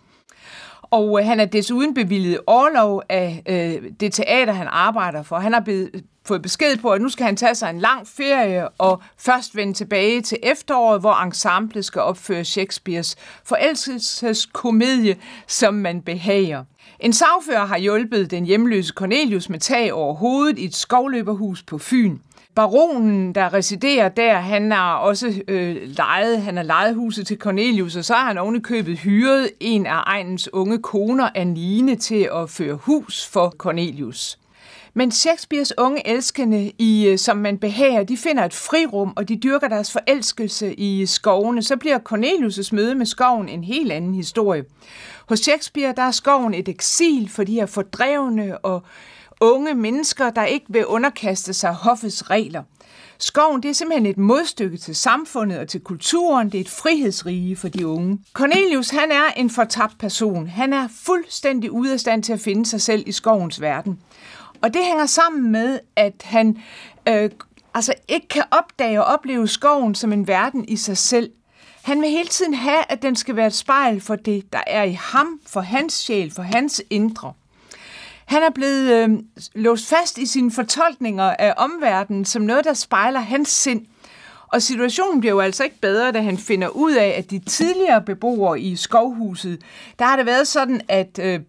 Og 0.92 1.20
øh, 1.20 1.26
han 1.26 1.40
er 1.40 1.46
desuden 1.46 1.94
bevilget 1.94 2.40
overlov 2.48 3.02
af 3.10 3.44
øh, 3.50 3.92
det 4.00 4.14
teater, 4.14 4.54
han 4.54 4.68
arbejder 4.70 5.24
for. 5.24 5.40
Han 5.40 5.54
har 5.54 5.88
fået 6.26 6.42
besked 6.42 6.78
på, 6.78 6.90
at 6.90 7.02
nu 7.02 7.10
skal 7.10 7.26
han 7.26 7.36
tage 7.36 7.56
sig 7.56 7.70
en 7.70 7.80
lang 7.80 8.08
ferie 8.08 8.70
og 8.70 9.02
først 9.18 9.56
vende 9.56 9.74
tilbage 9.74 10.22
til 10.22 10.38
efteråret, 10.44 11.00
hvor 11.00 11.24
ensemblet 11.24 11.86
skal 11.86 12.02
opføre 12.02 12.44
Shakespeares 12.44 13.16
forelskelseskomedie, 13.46 15.18
som 15.48 15.74
man 15.74 16.02
behager. 16.02 16.64
En 17.00 17.14
sagfører 17.14 17.66
har 17.66 17.78
hjulpet 17.78 18.32
den 18.32 18.46
hjemløse 18.46 18.94
Cornelius 18.94 19.50
med 19.50 19.60
tag 19.60 19.94
over 19.94 20.14
hovedet 20.14 20.60
i 20.60 20.66
et 20.66 20.76
skovløberhus 20.76 21.64
på 21.64 21.78
Fyn. 21.78 22.18
Baronen, 22.56 23.36
der 23.36 23.54
residerer 23.54 24.10
der, 24.10 24.36
han 24.36 24.72
har 24.72 24.96
også 24.96 25.42
øh, 25.48 25.78
lejet, 25.86 26.42
han 26.42 26.58
har 26.58 26.64
lejet 26.64 26.96
huset 26.96 27.28
til 27.28 27.38
Cornelius, 27.38 27.96
og 27.96 28.06
så 28.06 28.14
har 28.14 28.28
han 28.28 28.38
ovenikøbet 28.38 28.98
hyret 28.98 29.50
en 29.60 29.86
af 29.86 30.02
egens 30.06 30.54
unge 30.54 30.78
koner, 30.78 31.30
Anine, 31.36 31.96
til 31.96 32.30
at 32.36 32.50
føre 32.50 32.76
hus 32.76 33.28
for 33.28 33.50
Cornelius. 33.58 34.38
Men 34.94 35.12
Shakespeares 35.12 35.74
unge 35.78 36.08
elskende, 36.08 36.72
i, 36.80 37.08
øh, 37.08 37.18
som 37.18 37.38
man 37.38 37.58
behager, 37.58 38.04
de 38.04 38.18
finder 38.18 38.46
et 38.46 38.54
frirum, 38.54 39.14
og 39.16 39.30
de 39.30 39.36
dyrker 39.36 39.68
deres 39.68 39.92
forelskelse 39.92 40.74
i 40.74 41.06
skovene. 41.06 41.64
Så 41.64 41.78
bliver 41.78 42.00
Cornelius' 42.14 42.76
møde 42.76 42.96
med 42.96 43.06
skoven 43.06 43.50
en 43.50 43.64
helt 43.64 43.92
anden 43.92 44.16
historie. 44.16 44.64
Hos 45.30 45.40
Shakespeare 45.40 45.94
der 45.98 46.04
er 46.04 46.12
skoven 46.12 46.54
et 46.54 46.70
eksil 46.70 47.30
for 47.30 47.44
de 47.44 47.54
her 47.54 47.66
fordrevne 47.66 48.58
og 48.58 48.84
unge 49.42 49.74
mennesker, 49.74 50.30
der 50.30 50.46
ikke 50.46 50.66
vil 50.70 50.86
underkaste 50.86 51.54
sig 51.54 51.74
hoffets 51.74 52.30
regler. 52.30 52.64
Skoven 53.18 53.64
det 53.64 53.70
er 53.70 53.74
simpelthen 53.74 54.06
et 54.06 54.18
modstykke 54.18 54.78
til 54.78 54.96
samfundet 54.96 55.60
og 55.60 55.68
til 55.68 55.80
kulturen. 55.80 56.50
Det 56.50 56.58
er 56.58 56.62
et 56.62 56.70
frihedsrige 56.70 57.56
for 57.56 57.68
de 57.68 57.88
unge. 57.88 58.20
Cornelius 58.34 58.90
han 58.90 59.12
er 59.12 59.32
en 59.36 59.50
fortabt 59.50 59.98
person. 60.00 60.48
Han 60.48 60.74
er 60.74 60.88
fuldstændig 61.06 61.72
ude 61.72 61.94
af 61.94 62.00
stand 62.00 62.24
til 62.24 62.34
at 62.34 62.40
finde 62.40 62.66
sig 62.66 62.82
selv 62.82 63.04
i 63.08 63.12
skovens 63.12 63.62
verden. 63.62 64.00
Og 64.62 64.74
det 64.74 64.82
hænger 64.86 65.06
sammen 65.06 65.52
med, 65.52 65.80
at 65.96 66.14
han 66.24 66.58
øh, 67.08 67.30
altså 67.74 67.94
ikke 68.08 68.28
kan 68.28 68.44
opdage 68.52 69.04
og 69.04 69.14
opleve 69.14 69.48
skoven 69.48 69.96
som 69.96 70.14
en 70.14 70.28
verden 70.28 70.66
i 70.68 70.76
sig 70.76 70.98
selv. 70.98 71.32
Han 71.82 72.02
vil 72.02 72.10
hele 72.10 72.30
tiden 72.30 72.54
have, 72.54 72.84
at 72.90 73.02
den 73.02 73.16
skal 73.16 73.36
være 73.36 73.48
et 73.48 73.54
spejl 73.54 74.02
for 74.02 74.16
det, 74.16 74.54
der 74.54 74.62
er 74.68 74.84
i 74.84 74.92
ham, 74.92 75.40
for 75.48 75.62
hans 75.62 75.94
sjæl, 75.94 76.32
for 76.32 76.42
hans 76.42 76.82
indre. 76.90 77.34
Han 78.32 78.44
er 78.44 78.50
blevet 78.50 78.92
øh, 78.92 79.10
låst 79.56 79.90
fast 79.90 80.18
i 80.18 80.26
sine 80.26 80.52
fortolkninger 80.52 81.24
af 81.24 81.54
omverdenen 81.58 82.26
som 82.26 82.42
noget, 82.42 82.66
der 82.66 82.74
spejler 82.74 83.20
hans 83.20 83.50
sind. 83.50 83.86
Og 84.48 84.62
situationen 84.62 85.20
bliver 85.20 85.34
jo 85.34 85.40
altså 85.40 85.64
ikke 85.64 85.80
bedre, 85.82 86.12
da 86.12 86.22
han 86.22 86.38
finder 86.38 86.68
ud 86.68 86.94
af, 86.94 87.16
at 87.18 87.32
de 87.32 87.40
tidligere 87.40 88.02
beboere 88.02 88.60
i 88.60 88.76
skovhuset, 88.76 89.62
der 90.00 90.06
har 90.06 90.16
det 90.16 90.26
været 90.26 90.48
sådan, 90.48 90.82
at 90.88 91.20
øh, 91.20 91.40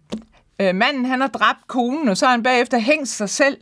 øh, 0.59 0.75
manden 0.75 1.05
han 1.05 1.21
har 1.21 1.27
dræbt 1.27 1.67
konen, 1.67 2.09
og 2.09 2.17
så 2.17 2.25
har 2.25 2.31
han 2.31 2.43
bagefter 2.43 2.77
hængt 2.77 3.09
sig 3.09 3.29
selv. 3.29 3.57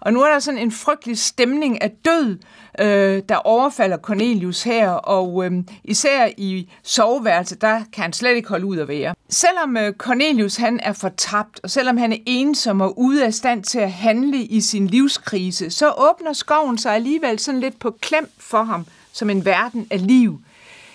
Og 0.00 0.12
nu 0.12 0.22
er 0.22 0.32
der 0.32 0.38
sådan 0.38 0.60
en 0.60 0.72
frygtelig 0.72 1.18
stemning 1.18 1.82
af 1.82 1.90
død, 2.04 2.38
øh, 2.80 3.22
der 3.28 3.36
overfalder 3.36 3.96
Cornelius 3.96 4.62
her, 4.62 4.90
og 4.90 5.44
øh, 5.44 5.52
især 5.84 6.28
i 6.36 6.70
soveværelset, 6.82 7.60
der 7.60 7.80
kan 7.92 8.02
han 8.02 8.12
slet 8.12 8.36
ikke 8.36 8.48
holde 8.48 8.66
ud 8.66 8.78
at 8.78 8.88
være. 8.88 9.14
Selvom 9.28 9.76
øh, 9.76 9.92
Cornelius 9.92 10.56
han 10.56 10.80
er 10.82 10.92
fortabt, 10.92 11.60
og 11.62 11.70
selvom 11.70 11.96
han 11.96 12.12
er 12.12 12.18
ensom 12.26 12.80
og 12.80 12.98
ude 12.98 13.24
af 13.24 13.34
stand 13.34 13.64
til 13.64 13.78
at 13.78 13.92
handle 13.92 14.38
i 14.38 14.60
sin 14.60 14.86
livskrise, 14.86 15.70
så 15.70 15.92
åbner 15.98 16.32
skoven 16.32 16.78
sig 16.78 16.94
alligevel 16.94 17.38
sådan 17.38 17.60
lidt 17.60 17.78
på 17.78 17.96
klem 18.00 18.30
for 18.38 18.62
ham, 18.62 18.86
som 19.12 19.30
en 19.30 19.44
verden 19.44 19.86
af 19.90 20.06
liv. 20.06 20.40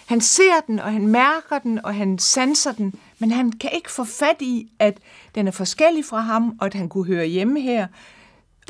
Han 0.05 0.21
ser 0.21 0.59
den, 0.67 0.79
og 0.79 0.91
han 0.91 1.07
mærker 1.07 1.59
den, 1.63 1.85
og 1.85 1.95
han 1.95 2.19
sanser 2.19 2.71
den, 2.71 2.93
men 3.21 3.31
han 3.31 3.51
kan 3.51 3.69
ikke 3.73 3.91
få 3.91 4.03
fat 4.03 4.41
i, 4.41 4.67
at 4.79 4.97
den 5.35 5.47
er 5.47 5.51
forskellig 5.51 6.05
fra 6.05 6.19
ham, 6.19 6.57
og 6.59 6.65
at 6.65 6.73
han 6.73 6.89
kunne 6.89 7.05
høre 7.05 7.25
hjemme 7.25 7.61
her, 7.61 7.87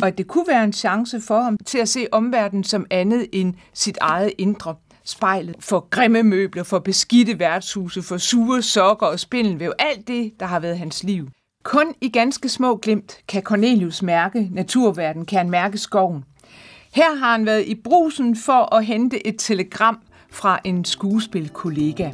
og 0.01 0.07
at 0.07 0.17
det 0.17 0.27
kunne 0.27 0.47
være 0.47 0.63
en 0.63 0.73
chance 0.73 1.21
for 1.21 1.41
ham 1.41 1.57
til 1.57 1.77
at 1.77 1.89
se 1.89 2.07
omverdenen 2.11 2.63
som 2.63 2.85
andet 2.89 3.27
end 3.31 3.53
sit 3.73 3.97
eget 4.01 4.31
indre. 4.37 4.75
Spejlet 5.03 5.55
for 5.59 5.87
grimme 5.89 6.23
møbler, 6.23 6.63
for 6.63 6.79
beskidte 6.79 7.39
værtshuse, 7.39 8.01
for 8.01 8.17
sure 8.17 8.61
sokker 8.61 9.07
og 9.07 9.19
spindelvæv, 9.19 9.71
alt 9.79 10.07
det, 10.07 10.33
der 10.39 10.45
har 10.45 10.59
været 10.59 10.77
hans 10.79 11.03
liv. 11.03 11.27
Kun 11.63 11.93
i 12.01 12.09
ganske 12.09 12.49
små 12.49 12.75
glimt 12.75 13.17
kan 13.27 13.43
Cornelius 13.43 14.01
mærke 14.01 14.47
naturverden, 14.51 15.25
kan 15.25 15.37
han 15.37 15.49
mærke 15.49 15.77
skoven. 15.77 16.23
Her 16.93 17.15
har 17.15 17.31
han 17.31 17.45
været 17.45 17.65
i 17.65 17.75
brusen 17.75 18.35
for 18.35 18.75
at 18.75 18.85
hente 18.85 19.27
et 19.27 19.35
telegram 19.39 19.99
fra 20.29 20.59
en 20.63 20.85
skuespilkollega. 20.85 22.11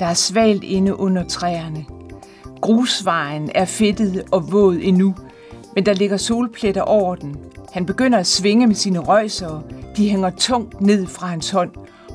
Der 0.00 0.06
er 0.06 0.14
svalt 0.14 0.64
inde 0.64 0.98
under 0.98 1.24
træerne. 1.24 1.84
Grusvejen 2.60 3.50
er 3.54 3.64
fedtet 3.64 4.24
og 4.32 4.52
våd 4.52 4.78
endnu, 4.82 5.14
men 5.74 5.86
der 5.86 5.94
ligger 5.94 6.16
solpletter 6.16 6.82
over 6.82 7.14
den. 7.14 7.36
Han 7.72 7.86
begynder 7.86 8.18
at 8.18 8.26
svinge 8.26 8.66
med 8.66 8.74
sine 8.74 8.98
røjser, 8.98 9.62
de 9.96 10.08
hænger 10.10 10.30
tungt 10.30 10.80
ned 10.80 11.06
fra 11.06 11.26
hans 11.26 11.50
hånd, 11.50 11.70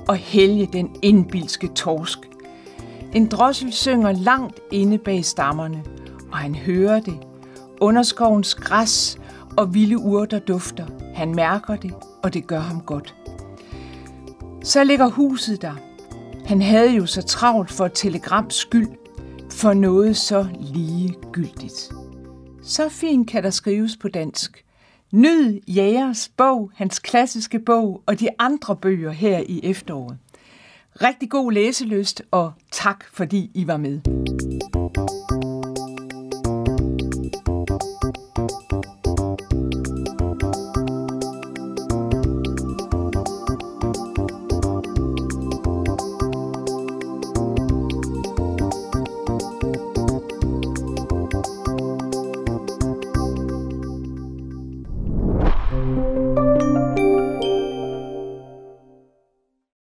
og 0.08 0.16
hælge 0.16 0.70
den 0.74 0.96
indbilske 1.02 1.68
torsk. 1.68 2.20
En 3.14 3.28
drossel 3.28 3.74
synger 3.74 4.12
langt 4.12 4.60
inde 4.72 4.98
bag 4.98 5.26
stammerne, 5.26 5.84
og 6.32 6.38
han 6.38 6.56
hører 6.56 7.00
det. 7.00 7.18
Underskovens 7.82 8.56
græs 8.56 9.20
og 9.58 9.74
vilde 9.74 9.98
urter 9.98 10.40
dufter. 10.40 10.86
Han 11.16 11.36
mærker 11.36 11.76
det, 11.76 11.94
og 12.24 12.34
det 12.34 12.48
gør 12.48 12.60
ham 12.60 12.82
godt. 12.82 13.16
Så 14.64 14.84
ligger 14.84 15.10
huset 15.10 15.62
der. 15.62 15.91
Han 16.46 16.62
havde 16.62 16.96
jo 16.96 17.06
så 17.06 17.22
travlt 17.22 17.72
for 17.72 17.86
et 17.86 17.92
telegrams 17.94 18.56
skyld, 18.56 18.88
for 19.52 19.74
noget 19.74 20.18
så 20.18 20.48
ligegyldigt. 20.60 21.92
Så 22.64 22.90
fint 22.90 23.30
kan 23.30 23.44
der 23.44 23.50
skrives 23.50 23.98
på 23.98 24.08
dansk. 24.08 24.66
Nyd 25.12 25.60
Jægers 25.68 26.30
bog, 26.38 26.72
hans 26.76 27.00
klassiske 27.00 27.60
bog 27.60 28.04
og 28.06 28.20
de 28.20 28.28
andre 28.40 28.76
bøger 28.76 29.12
her 29.12 29.44
i 29.48 29.60
efteråret. 29.64 30.18
Rigtig 31.02 31.30
god 31.30 31.52
læselyst, 31.52 32.24
og 32.32 32.52
tak 32.72 33.06
fordi 33.14 33.52
I 33.54 33.68
var 33.68 33.78
med. 33.78 34.21